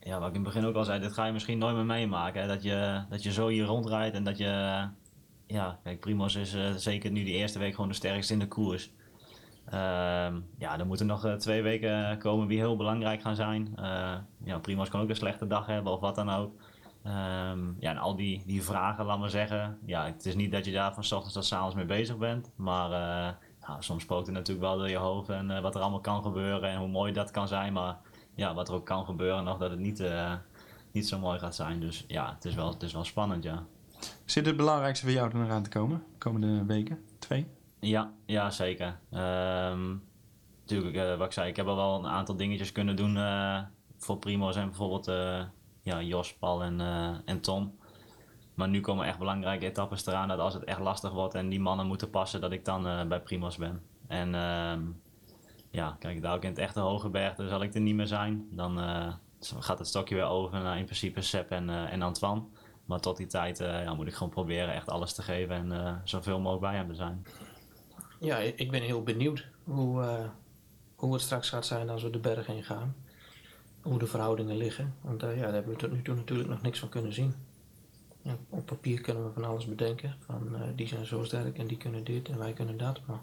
ja, 0.00 0.18
wat 0.18 0.28
ik 0.28 0.34
in 0.34 0.44
het 0.44 0.54
begin 0.54 0.64
ook 0.64 0.74
al 0.74 0.84
zei, 0.84 1.00
dit 1.00 1.12
ga 1.12 1.26
je 1.26 1.32
misschien 1.32 1.58
nooit 1.58 1.74
meer 1.74 1.84
meemaken. 1.84 2.48
Dat, 2.48 2.62
je, 2.62 3.02
dat 3.08 3.22
je 3.22 3.32
zo 3.32 3.48
hier 3.48 3.64
rondrijdt 3.64 4.16
en 4.16 4.24
dat 4.24 4.38
je... 4.38 4.84
ja, 5.46 5.78
kijk, 5.82 6.00
Primos 6.00 6.34
is 6.34 6.54
eh, 6.54 6.72
zeker 6.74 7.10
nu 7.10 7.24
die 7.24 7.34
eerste 7.34 7.58
week 7.58 7.74
gewoon 7.74 7.88
de 7.88 7.94
sterkste 7.94 8.32
in 8.32 8.38
de 8.38 8.48
koers. 8.48 8.90
Ehm, 9.66 10.40
ja, 10.58 10.78
er 10.78 10.86
moeten 10.86 11.06
nog 11.06 11.36
twee 11.38 11.62
weken 11.62 12.18
komen 12.18 12.48
die 12.48 12.58
heel 12.58 12.76
belangrijk 12.76 13.20
gaan 13.20 13.36
zijn. 13.36 13.72
Ja, 14.44 14.60
kan 14.88 15.00
ook 15.00 15.08
een 15.08 15.16
slechte 15.16 15.46
dag 15.46 15.66
hebben 15.66 15.92
of 15.92 16.00
wat 16.00 16.14
dan 16.14 16.30
ook. 16.30 16.60
Ehm, 17.06 17.72
ja, 17.78 17.90
en 17.90 17.98
al 17.98 18.16
die, 18.16 18.42
die 18.46 18.62
vragen, 18.62 19.04
laat 19.04 19.18
maar 19.18 19.30
zeggen. 19.30 19.78
Ja, 19.84 20.04
het 20.04 20.26
is 20.26 20.34
niet 20.34 20.52
dat 20.52 20.64
je 20.64 20.72
daar 20.72 20.94
van 20.94 21.04
s 21.04 21.12
ochtends 21.12 21.34
tot 21.34 21.44
s 21.44 21.52
avonds 21.52 21.74
mee 21.74 21.84
bezig 21.84 22.16
bent. 22.18 22.50
Maar 22.56 22.90
ja, 23.60 23.80
soms 23.80 24.02
spookt 24.02 24.26
het 24.26 24.34
natuurlijk 24.34 24.66
wel 24.66 24.78
door 24.78 24.88
je 24.88 24.96
hoofd 24.96 25.28
en 25.28 25.62
wat 25.62 25.74
er 25.74 25.80
allemaal 25.80 26.00
kan 26.00 26.22
gebeuren 26.22 26.70
en 26.70 26.78
hoe 26.78 26.88
mooi 26.88 27.12
dat 27.12 27.30
kan 27.30 27.48
zijn. 27.48 27.72
Maar 27.72 27.96
ja, 28.34 28.54
wat 28.54 28.68
er 28.68 28.74
ook 28.74 28.86
kan 28.86 29.04
gebeuren, 29.04 29.44
nog 29.44 29.58
dat 29.58 29.70
het 29.70 29.78
niet, 29.78 30.00
uh, 30.00 30.32
niet 30.92 31.08
zo 31.08 31.18
mooi 31.18 31.38
gaat 31.38 31.54
zijn. 31.54 31.80
Dus 31.80 32.04
ja, 32.08 32.34
het 32.34 32.44
is 32.44 32.54
wel, 32.54 32.72
het 32.72 32.82
is 32.82 32.92
wel 32.92 33.04
spannend, 33.04 33.42
ja. 33.42 33.64
Zit 34.24 34.46
het 34.46 34.56
belangrijkste 34.56 35.04
voor 35.04 35.14
jou 35.14 35.30
er 35.30 35.36
nog 35.36 35.50
aan 35.50 35.62
te 35.62 35.70
komen, 35.70 36.02
de 36.12 36.18
komende 36.18 36.64
weken? 36.64 37.04
Twee? 37.18 37.46
Ja, 37.80 38.12
ja 38.26 38.50
zeker. 38.50 38.98
Um, 39.10 40.02
natuurlijk, 40.60 41.18
wat 41.18 41.26
ik 41.26 41.32
zei, 41.32 41.48
ik 41.48 41.56
heb 41.56 41.66
al 41.66 41.76
wel 41.76 41.98
een 41.98 42.10
aantal 42.10 42.36
dingetjes 42.36 42.72
kunnen 42.72 42.96
doen 42.96 43.18
voor 43.98 44.18
Primo's 44.18 44.56
en 44.56 44.66
bijvoorbeeld 44.66 45.06
ja, 45.86 46.02
Jos, 46.02 46.34
Paul 46.34 46.62
en, 46.62 46.80
en 47.24 47.40
Tom. 47.40 47.78
Maar 48.54 48.68
nu 48.68 48.80
komen 48.80 49.06
echt 49.06 49.18
belangrijke 49.18 49.66
etappes 49.66 50.06
eraan 50.06 50.28
dat 50.28 50.38
als 50.38 50.54
het 50.54 50.64
echt 50.64 50.80
lastig 50.80 51.12
wordt 51.12 51.34
en 51.34 51.48
die 51.48 51.60
mannen 51.60 51.86
moeten 51.86 52.10
passen, 52.10 52.40
dat 52.40 52.52
ik 52.52 52.64
dan 52.64 53.08
bij 53.08 53.20
Primo's 53.20 53.56
ben. 53.56 53.82
En 54.06 54.28
uh, 54.28 54.76
ja, 55.70 55.96
kijk, 55.98 56.22
daar 56.22 56.34
ook 56.34 56.42
in 56.42 56.48
het 56.48 56.58
echte 56.58 56.80
hoge 56.80 57.08
berg, 57.08 57.34
zal 57.36 57.62
ik 57.62 57.74
er 57.74 57.80
niet 57.80 57.94
meer 57.94 58.06
zijn. 58.06 58.46
Dan 58.50 58.78
uh, 58.78 59.14
gaat 59.40 59.78
het 59.78 59.88
stokje 59.88 60.14
weer 60.14 60.24
over 60.24 60.62
naar 60.62 60.78
in 60.78 60.84
principe 60.84 61.20
Sepp 61.20 61.50
en, 61.50 61.70
en 61.70 62.02
Antoine. 62.02 62.42
Maar 62.84 63.00
tot 63.00 63.16
die 63.16 63.26
tijd 63.26 63.58
ja, 63.58 63.94
moet 63.94 64.06
ik 64.06 64.14
gewoon 64.14 64.32
proberen 64.32 64.74
echt 64.74 64.88
alles 64.88 65.14
te 65.14 65.22
geven 65.22 65.72
en 65.72 66.00
zoveel 66.04 66.40
mogelijk 66.40 66.62
bij 66.62 66.74
hem 66.74 66.88
te 66.88 66.94
zijn. 66.94 67.26
Ja, 68.20 68.36
ik 68.36 68.70
ben 68.70 68.82
heel 68.82 69.02
benieuwd 69.02 69.48
hoe, 69.64 70.30
hoe 70.96 71.12
het 71.12 71.22
straks 71.22 71.48
gaat 71.48 71.66
zijn 71.66 71.90
als 71.90 72.02
we 72.02 72.10
de 72.10 72.18
berg 72.18 72.46
heen 72.46 72.64
gaan. 72.64 72.94
Hoe 73.86 73.98
de 73.98 74.06
verhoudingen 74.06 74.56
liggen. 74.56 74.94
Want 75.00 75.20
ja, 75.20 75.28
daar 75.28 75.52
hebben 75.52 75.72
we 75.72 75.78
tot 75.78 75.92
nu 75.92 76.02
toe 76.02 76.14
natuurlijk 76.14 76.48
nog 76.48 76.62
niks 76.62 76.78
van 76.78 76.88
kunnen 76.88 77.12
zien. 77.12 77.34
Op 78.48 78.66
papier 78.66 79.00
kunnen 79.00 79.24
we 79.24 79.32
van 79.32 79.44
alles 79.44 79.66
bedenken. 79.66 80.16
Van 80.20 80.56
die 80.76 80.86
zijn 80.86 81.06
zo 81.06 81.24
sterk 81.24 81.58
en 81.58 81.66
die 81.66 81.76
kunnen 81.76 82.04
dit 82.04 82.28
en 82.28 82.38
wij 82.38 82.52
kunnen 82.52 82.76
dat. 82.76 83.00
Maar 83.06 83.20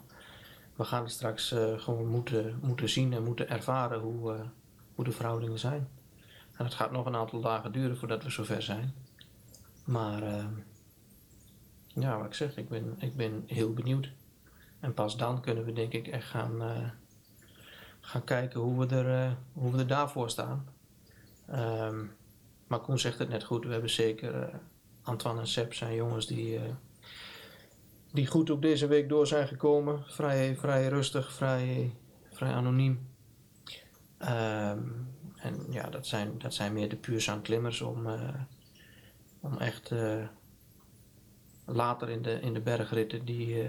we 0.76 0.84
gaan 0.84 1.08
straks 1.10 1.52
uh, 1.52 1.78
gewoon 1.78 2.06
moeten, 2.06 2.58
moeten 2.62 2.88
zien 2.88 3.12
en 3.12 3.24
moeten 3.24 3.48
ervaren 3.48 4.00
hoe, 4.00 4.36
hoe 4.94 5.04
de 5.04 5.12
verhoudingen 5.12 5.58
zijn. 5.58 5.88
En 6.56 6.64
het 6.64 6.74
gaat 6.74 6.90
nog 6.90 7.06
een 7.06 7.16
aantal 7.16 7.40
dagen 7.40 7.72
duren 7.72 7.96
voordat 7.96 8.22
we 8.22 8.30
zover 8.30 8.62
zijn. 8.62 8.94
Maar 9.84 10.22
ja, 11.86 12.16
wat 12.16 12.26
ik 12.26 12.34
zeg, 12.34 12.56
ik 12.56 12.68
ben, 12.68 12.94
ik 12.98 13.16
ben 13.16 13.42
heel 13.46 13.72
benieuwd. 13.72 14.12
En 14.80 14.94
pas 14.94 15.16
dan 15.16 15.40
kunnen 15.40 15.64
we 15.64 15.72
denk 15.72 15.92
ik 15.92 16.06
echt 16.06 16.28
gaan, 16.28 16.62
gaan 18.04 18.24
kijken 18.24 18.60
hoe 18.60 18.86
we, 18.86 18.96
er, 18.96 19.36
hoe 19.52 19.72
we 19.72 19.78
er 19.78 19.86
daarvoor 19.86 20.30
staan. 20.30 20.68
Um, 21.50 22.12
maar 22.66 22.80
Koen 22.80 22.98
zegt 22.98 23.18
het 23.18 23.28
net 23.28 23.44
goed, 23.44 23.64
we 23.64 23.72
hebben 23.72 23.90
zeker 23.90 24.60
Antoine 25.02 25.40
en 25.40 25.46
Seb 25.46 25.74
zijn 25.74 25.94
jongens 25.94 26.26
die 26.26 26.60
die 28.12 28.26
goed 28.26 28.50
ook 28.50 28.62
deze 28.62 28.86
week 28.86 29.08
door 29.08 29.26
zijn 29.26 29.48
gekomen. 29.48 30.04
Vrij, 30.06 30.56
vrij 30.56 30.88
rustig, 30.88 31.32
vrij, 31.32 31.94
vrij 32.30 32.52
anoniem. 32.52 33.08
Um, 34.18 35.08
en 35.36 35.66
ja, 35.70 35.90
dat 35.90 36.06
zijn, 36.06 36.38
dat 36.38 36.54
zijn 36.54 36.72
meer 36.72 36.88
de 36.88 36.96
puur 36.96 37.38
klimmers 37.42 37.80
om, 37.80 38.06
om 39.40 39.58
echt 39.58 39.92
later 41.64 42.10
in 42.10 42.22
de, 42.22 42.40
in 42.40 42.54
de 42.54 42.60
bergritten 42.60 43.24
die, 43.24 43.66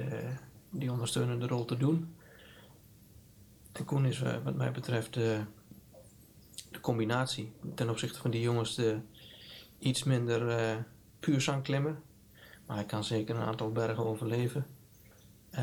die 0.70 0.92
ondersteunende 0.92 1.48
rol 1.48 1.66
te 1.66 1.78
doen. 1.78 2.16
En 3.76 3.86
Koen 3.86 4.06
is 4.06 4.20
wat 4.20 4.56
mij 4.56 4.72
betreft 4.72 5.14
de, 5.14 5.42
de 6.72 6.80
combinatie 6.80 7.54
ten 7.76 7.90
opzichte 7.90 8.20
van 8.20 8.32
die 8.32 8.42
jongens 8.42 8.76
de 8.76 9.00
iets 9.80 10.04
minder 10.04 10.86
puur 11.20 11.60
klimmer. 11.62 11.96
Maar 12.66 12.76
hij 12.76 12.86
kan 12.86 13.04
zeker 13.04 13.36
een 13.36 13.42
aantal 13.42 13.72
bergen 13.72 14.06
overleven. 14.06 14.66
Uh, 15.52 15.60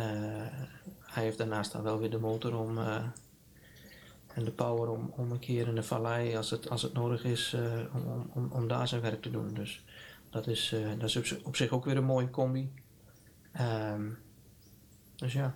hij 1.00 1.22
heeft 1.22 1.38
daarnaast 1.38 1.72
dan 1.72 1.82
wel 1.82 1.98
weer 1.98 2.10
de 2.10 2.18
motor 2.18 2.56
om, 2.56 2.78
uh, 2.78 3.04
en 4.34 4.44
de 4.44 4.50
power 4.50 4.88
om, 4.88 5.12
om 5.16 5.32
een 5.32 5.38
keer 5.38 5.68
in 5.68 5.74
de 5.74 5.82
vallei, 5.82 6.36
als 6.36 6.50
het, 6.50 6.70
als 6.70 6.82
het 6.82 6.92
nodig 6.92 7.24
is, 7.24 7.52
uh, 7.52 7.94
om, 7.94 8.30
om, 8.32 8.50
om 8.52 8.68
daar 8.68 8.88
zijn 8.88 9.00
werk 9.00 9.22
te 9.22 9.30
doen. 9.30 9.54
Dus 9.54 9.84
dat 10.30 10.46
is, 10.46 10.74
dat 10.98 11.08
is 11.08 11.16
op, 11.16 11.46
op, 11.46 11.56
zich 11.56 11.70
ook 11.70 11.84
weer 11.84 11.96
een 11.96 12.04
mooie 12.04 12.30
combi. 12.30 12.72
Ehm, 13.52 14.10
dus 15.16 15.32
ja, 15.32 15.54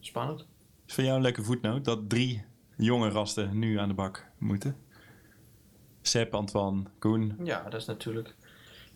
spannend. 0.00 0.46
Voor 0.92 1.04
jou 1.04 1.16
een 1.16 1.22
leuke 1.22 1.42
voetnoot 1.42 1.84
dat 1.84 2.08
drie 2.08 2.44
jonge 2.76 3.08
rasten 3.08 3.58
nu 3.58 3.78
aan 3.78 3.88
de 3.88 3.94
bak 3.94 4.26
moeten? 4.38 4.76
Sepp, 6.02 6.34
Antoine, 6.34 6.82
Koen. 6.98 7.36
Ja, 7.44 7.62
dat 7.62 7.80
is 7.80 7.86
natuurlijk 7.86 8.34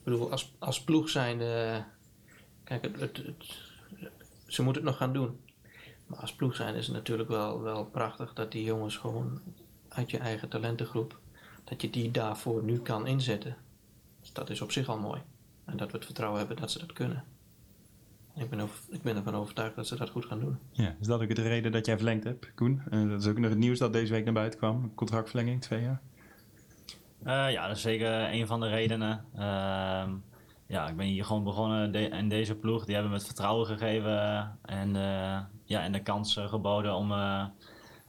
bedoel, 0.05 0.31
als, 0.31 0.55
als 0.59 0.85
ploeg 0.85 1.09
zijn, 1.09 1.41
uh, 1.41 1.77
kijk, 2.65 2.83
het, 2.83 3.17
het, 3.17 3.59
ze 4.47 4.63
moeten 4.63 4.83
het 4.83 4.91
nog 4.91 4.97
gaan 4.97 5.13
doen. 5.13 5.41
Maar 6.07 6.19
als 6.19 6.35
ploeg 6.35 6.57
zijn 6.57 6.75
is 6.75 6.87
het 6.87 6.97
natuurlijk 6.97 7.29
wel, 7.29 7.63
wel 7.63 7.85
prachtig 7.85 8.33
dat 8.33 8.53
die 8.53 8.65
jongens 8.65 8.97
gewoon 8.97 9.41
uit 9.89 10.11
je 10.11 10.19
eigen 10.19 10.49
talentengroep, 10.49 11.19
dat 11.65 11.83
je 11.83 11.91
die 11.91 12.11
daarvoor 12.11 12.63
nu 12.63 12.79
kan 12.79 13.07
inzetten. 13.07 13.57
Dat 14.33 14.51
is 14.51 14.61
op 14.61 14.73
zich 14.73 14.89
al 14.89 14.99
mooi. 14.99 15.23
En 15.65 15.77
dat 15.77 15.91
we 15.91 15.97
het 15.97 16.07
vertrouwen 16.07 16.39
hebben 16.39 16.57
dat 16.57 16.71
ze 16.71 16.79
dat 16.79 16.93
kunnen. 16.93 17.25
Ik 18.39 18.51
ben, 18.51 18.61
over, 18.61 18.79
ik 18.91 19.03
ben 19.03 19.17
ervan 19.17 19.35
overtuigd 19.35 19.77
dat 19.77 19.87
ze 19.87 19.97
dat 19.97 20.11
goed 20.11 20.25
gaan 20.25 20.41
doen. 20.41 20.59
Ja, 20.73 20.95
is 21.01 21.07
dat 21.07 21.23
ook 21.23 21.35
de 21.35 21.43
reden 21.43 21.73
dat 21.73 21.87
jij 21.87 21.97
verlengd 21.97 22.25
hebt, 22.25 22.55
Koen? 22.55 22.83
Uh, 22.91 23.11
dat 23.11 23.21
is 23.21 23.29
ook 23.29 23.39
nog 23.39 23.51
het 23.51 23.59
nieuws 23.59 23.79
dat 23.79 23.93
deze 23.93 24.13
week 24.13 24.25
naar 24.25 24.33
buiten 24.33 24.59
kwam. 24.59 24.95
Contractverlenging, 24.95 25.61
twee 25.61 25.83
jaar. 25.83 26.01
Uh, 27.25 27.53
ja, 27.53 27.67
dat 27.67 27.77
is 27.77 27.83
zeker 27.83 28.33
een 28.33 28.47
van 28.47 28.61
de 28.61 28.69
redenen. 28.69 29.25
Uh, 29.35 30.05
ja, 30.67 30.89
ik 30.89 30.97
ben 30.97 31.07
hier 31.07 31.25
gewoon 31.25 31.45
begonnen 31.45 31.93
de 31.93 32.09
in 32.09 32.29
deze 32.29 32.55
ploeg. 32.55 32.85
Die 32.85 32.95
hebben 32.95 33.13
me 33.13 33.19
het 33.19 33.27
vertrouwen 33.27 33.67
gegeven 33.67 34.59
en, 34.63 34.89
uh, 34.89 35.39
ja, 35.65 35.83
en 35.83 35.93
de 35.93 36.03
kans 36.03 36.37
geboden 36.47 36.95
om, 36.95 37.13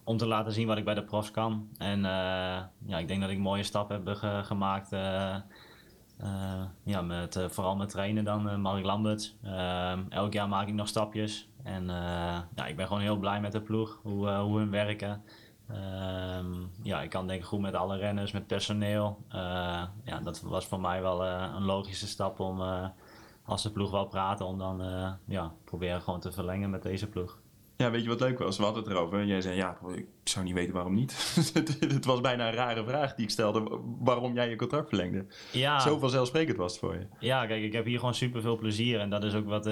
om 0.04 0.18
te 0.18 0.28
laten 0.28 0.52
zien 0.52 0.68
wat 0.68 0.78
ik 0.78 0.86
bij 0.86 0.94
de 0.94 1.04
profs 1.04 1.32
kan. 1.32 1.70
En 1.78 2.02
ja, 2.86 2.98
ik 2.98 3.08
denk 3.08 3.22
dat 3.22 3.30
ik 3.30 3.38
mooie 3.38 3.64
stappen 3.64 3.96
heb 3.96 4.16
ge 4.16 4.42
gemaakt. 4.44 4.90
Ja, 6.84 7.02
met, 7.02 7.46
vooral 7.50 7.76
met 7.76 7.90
trainen 7.90 8.24
dan, 8.24 8.62
Mark 8.62 8.86
Lambert. 8.86 9.36
Ehm, 9.44 10.04
elk 10.10 10.34
jaar 10.34 10.48
maak 10.48 10.68
ik 10.68 10.74
nog 10.74 10.88
stapjes. 10.88 11.50
En 11.64 11.86
ja, 12.56 12.66
ik 12.68 12.76
ben 12.76 12.88
gewoon 12.88 13.02
heel 13.02 13.18
blij 13.18 13.42
met 13.42 13.52
de 13.52 13.62
ploeg, 13.62 14.00
hoe, 14.04 14.30
hoe 14.30 14.58
hun 14.58 14.70
werken. 14.70 15.24
Um, 15.72 16.72
ja, 16.82 17.02
ik 17.02 17.10
kan 17.10 17.28
denk 17.28 17.42
ik 17.42 17.48
goed 17.48 17.60
met 17.60 17.74
alle 17.74 17.98
renners, 17.98 18.32
met 18.32 18.48
personeel. 18.48 19.24
Uh, 19.30 19.84
ja, 20.04 20.20
dat 20.24 20.42
was 20.42 20.66
voor 20.66 20.80
mij 20.80 21.02
wel 21.02 21.26
uh, 21.26 21.54
een 21.56 21.64
logische 21.64 22.08
stap 22.08 22.40
om, 22.40 22.62
uh, 22.62 22.88
als 23.46 23.64
de 23.64 23.72
ploeg 23.72 23.92
wel 23.92 24.06
praten, 24.06 24.46
om 24.46 24.58
dan 24.58 24.82
ja, 25.26 25.54
proberen 25.64 26.02
gewoon 26.02 26.20
te 26.20 26.32
verlengen 26.32 26.70
met 26.70 26.84
deze 26.84 27.08
ploeg. 27.08 27.40
Ja, 27.78 27.92
weet 27.92 28.04
je 28.04 28.10
wat 28.10 28.20
leuk 28.20 28.40
was? 28.40 28.58
We 28.58 28.64
hadden 28.64 28.84
het 28.84 28.92
erover. 28.92 29.26
Jij 29.26 29.42
zei, 29.42 29.56
ja, 29.56 29.78
ik 29.96 30.06
zou 30.24 30.46
niet 30.46 30.54
weten 30.54 30.74
waarom 30.74 30.94
niet. 30.94 31.36
het 31.80 32.06
was 32.06 32.22
bijna 32.22 32.48
een 32.48 32.54
rare 32.54 32.84
vraag 32.84 33.16
die 33.16 33.26
ik 33.26 33.32
stelde, 33.32 33.80
waarom 34.00 34.34
jij 34.34 34.50
je 34.50 34.56
contract 34.56 34.90
verlengde. 34.90 35.26
Ja. 35.52 35.80
Zo 35.80 35.98
vanzelfsprekend 35.98 36.58
was 36.58 36.72
het 36.72 36.82
voor 36.82 36.94
je. 36.94 37.08
Ja, 37.20 37.46
kijk, 37.46 37.64
ik 37.64 37.74
heb 37.74 37.86
hier 37.86 38.00
gewoon 38.00 38.14
super 38.14 38.42
veel 38.42 38.58
plezier. 38.58 39.00
En 39.00 39.10
dat 39.10 39.24
is 39.24 39.34
ook 39.34 39.46
wat, 39.46 39.66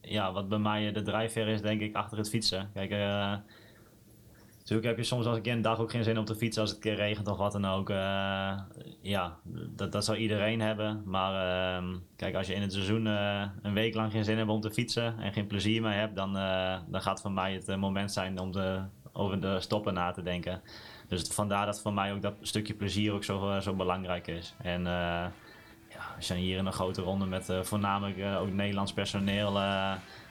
ja, 0.00 0.32
wat 0.32 0.48
bij 0.48 0.58
mij 0.58 0.92
de 0.92 1.02
drijfveer 1.02 1.48
is, 1.48 1.62
denk 1.62 1.80
ik, 1.80 1.94
achter 1.94 2.18
het 2.18 2.28
fietsen. 2.28 2.70
Kijk, 2.74 2.90
Natuurlijk 4.70 4.98
heb 4.98 5.06
je 5.06 5.14
soms 5.14 5.26
als 5.26 5.40
keer 5.40 5.52
een 5.52 5.62
dag 5.62 5.78
ook 5.78 5.90
geen 5.90 6.04
zin 6.04 6.18
om 6.18 6.24
te 6.24 6.34
fietsen 6.34 6.62
als 6.62 6.70
het 6.70 6.80
keer 6.80 6.94
regent 6.94 7.28
of 7.28 7.36
wat 7.36 7.52
dan 7.52 7.64
ook. 7.64 7.90
Uh, 7.90 7.96
ja, 9.00 9.38
dat, 9.76 9.92
dat 9.92 10.04
zou 10.04 10.18
iedereen 10.18 10.60
hebben. 10.60 11.02
Maar 11.04 11.32
uh, 11.82 11.96
kijk, 12.16 12.34
als 12.34 12.46
je 12.46 12.54
in 12.54 12.62
het 12.62 12.72
seizoen 12.72 13.06
uh, 13.06 13.44
een 13.62 13.74
week 13.74 13.94
lang 13.94 14.12
geen 14.12 14.24
zin 14.24 14.38
hebt 14.38 14.50
om 14.50 14.60
te 14.60 14.70
fietsen 14.70 15.18
en 15.18 15.32
geen 15.32 15.46
plezier 15.46 15.82
meer 15.82 15.92
hebt, 15.92 16.16
dan, 16.16 16.36
eh, 16.36 16.78
dan 16.88 17.02
gaat 17.02 17.20
voor 17.20 17.32
mij 17.32 17.52
het 17.52 17.76
moment 17.76 18.12
zijn 18.12 18.38
om 18.38 18.52
te, 18.52 18.82
over 19.12 19.40
de 19.40 19.60
stoppen 19.60 19.94
na 19.94 20.10
te 20.10 20.22
denken. 20.22 20.62
Dus 21.08 21.22
vandaar 21.22 21.66
dat 21.66 21.80
voor 21.80 21.92
mij 21.92 22.12
ook 22.12 22.22
dat 22.22 22.34
stukje 22.40 22.74
plezier 22.74 23.12
ook 23.12 23.24
zo, 23.24 23.60
zo 23.60 23.74
belangrijk 23.74 24.26
is. 24.26 24.54
En 24.62 24.86
we 26.20 26.26
zijn 26.26 26.38
hier 26.38 26.58
in 26.58 26.66
een 26.66 26.72
grote 26.72 27.02
ronde 27.02 27.26
met 27.26 27.48
voornamelijk 27.62 28.18
ook 28.40 28.52
Nederlands 28.52 28.92
personeel 28.92 29.58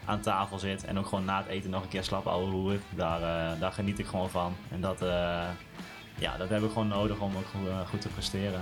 aan 0.05 0.19
tafel 0.21 0.59
zit 0.59 0.85
en 0.85 0.99
ook 0.99 1.05
gewoon 1.05 1.25
na 1.25 1.37
het 1.37 1.47
eten 1.47 1.69
nog 1.69 1.83
een 1.83 1.89
keer 1.89 2.03
slap 2.03 2.27
ouwe 2.27 2.51
hoeren. 2.51 2.81
Daar, 2.89 3.59
daar 3.59 3.71
geniet 3.71 3.99
ik 3.99 4.05
gewoon 4.05 4.29
van. 4.29 4.55
En 4.71 4.81
dat, 4.81 4.99
ja, 6.19 6.37
dat 6.37 6.49
heb 6.49 6.63
ik 6.63 6.71
gewoon 6.71 6.87
nodig 6.87 7.19
om 7.19 7.35
ook 7.37 7.87
goed 7.89 8.01
te 8.01 8.09
presteren. 8.09 8.61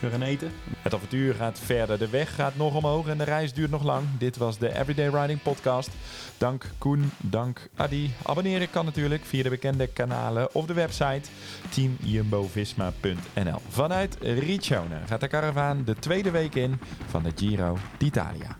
Weer 0.00 0.10
gaan 0.10 0.22
eten. 0.22 0.52
Het 0.82 0.94
avontuur 0.94 1.34
gaat 1.34 1.58
verder. 1.58 1.98
De 1.98 2.08
weg 2.08 2.34
gaat 2.34 2.56
nog 2.56 2.74
omhoog 2.74 3.06
en 3.06 3.18
de 3.18 3.24
reis 3.24 3.52
duurt 3.52 3.70
nog 3.70 3.82
lang. 3.82 4.04
Dit 4.18 4.36
was 4.36 4.58
de 4.58 4.78
Everyday 4.78 5.08
Riding 5.08 5.42
Podcast. 5.42 5.90
Dank 6.38 6.64
Koen, 6.78 7.10
dank 7.18 7.68
Adi. 7.76 8.14
Abonneren 8.22 8.70
kan 8.70 8.84
natuurlijk 8.84 9.24
via 9.24 9.42
de 9.42 9.48
bekende 9.48 9.86
kanalen 9.86 10.54
of 10.54 10.66
de 10.66 10.72
website 10.74 11.28
teamjumbovisma.nl. 11.68 13.60
Vanuit 13.68 14.16
Riccione 14.20 14.98
gaat 15.06 15.20
de 15.20 15.28
karavaan 15.28 15.84
de 15.84 15.94
tweede 15.94 16.30
week 16.30 16.54
in 16.54 16.80
van 17.08 17.22
de 17.22 17.32
Giro 17.34 17.78
d'Italia. 17.98 18.56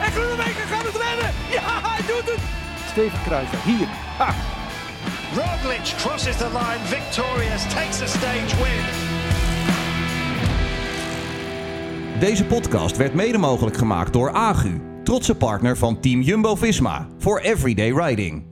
En 0.00 0.12
Groenewegen 0.12 0.66
gaat 0.66 0.84
het 0.84 0.96
redden. 0.96 1.30
Ja, 1.50 1.80
hij 1.88 2.06
doet 2.06 2.34
het. 2.34 2.40
Steven 2.90 3.22
Kruijswijk, 3.22 3.62
hier. 3.62 3.86
Ha. 4.18 4.59
Roglic 5.34 5.96
crosses 5.96 6.36
the 6.36 6.48
line 6.48 6.84
victorious, 6.86 7.62
takes 7.72 8.02
a 8.02 8.06
stage 8.06 8.56
win. 8.56 8.84
Deze 12.20 12.44
podcast 12.44 12.96
werd 12.96 13.14
mede 13.14 13.38
mogelijk 13.38 13.76
gemaakt 13.76 14.12
door 14.12 14.32
Agu, 14.32 14.80
trotse 15.04 15.34
partner 15.34 15.76
van 15.76 16.00
Team 16.00 16.20
Jumbo-Visma 16.20 17.08
voor 17.18 17.38
Everyday 17.38 17.92
Riding. 17.92 18.49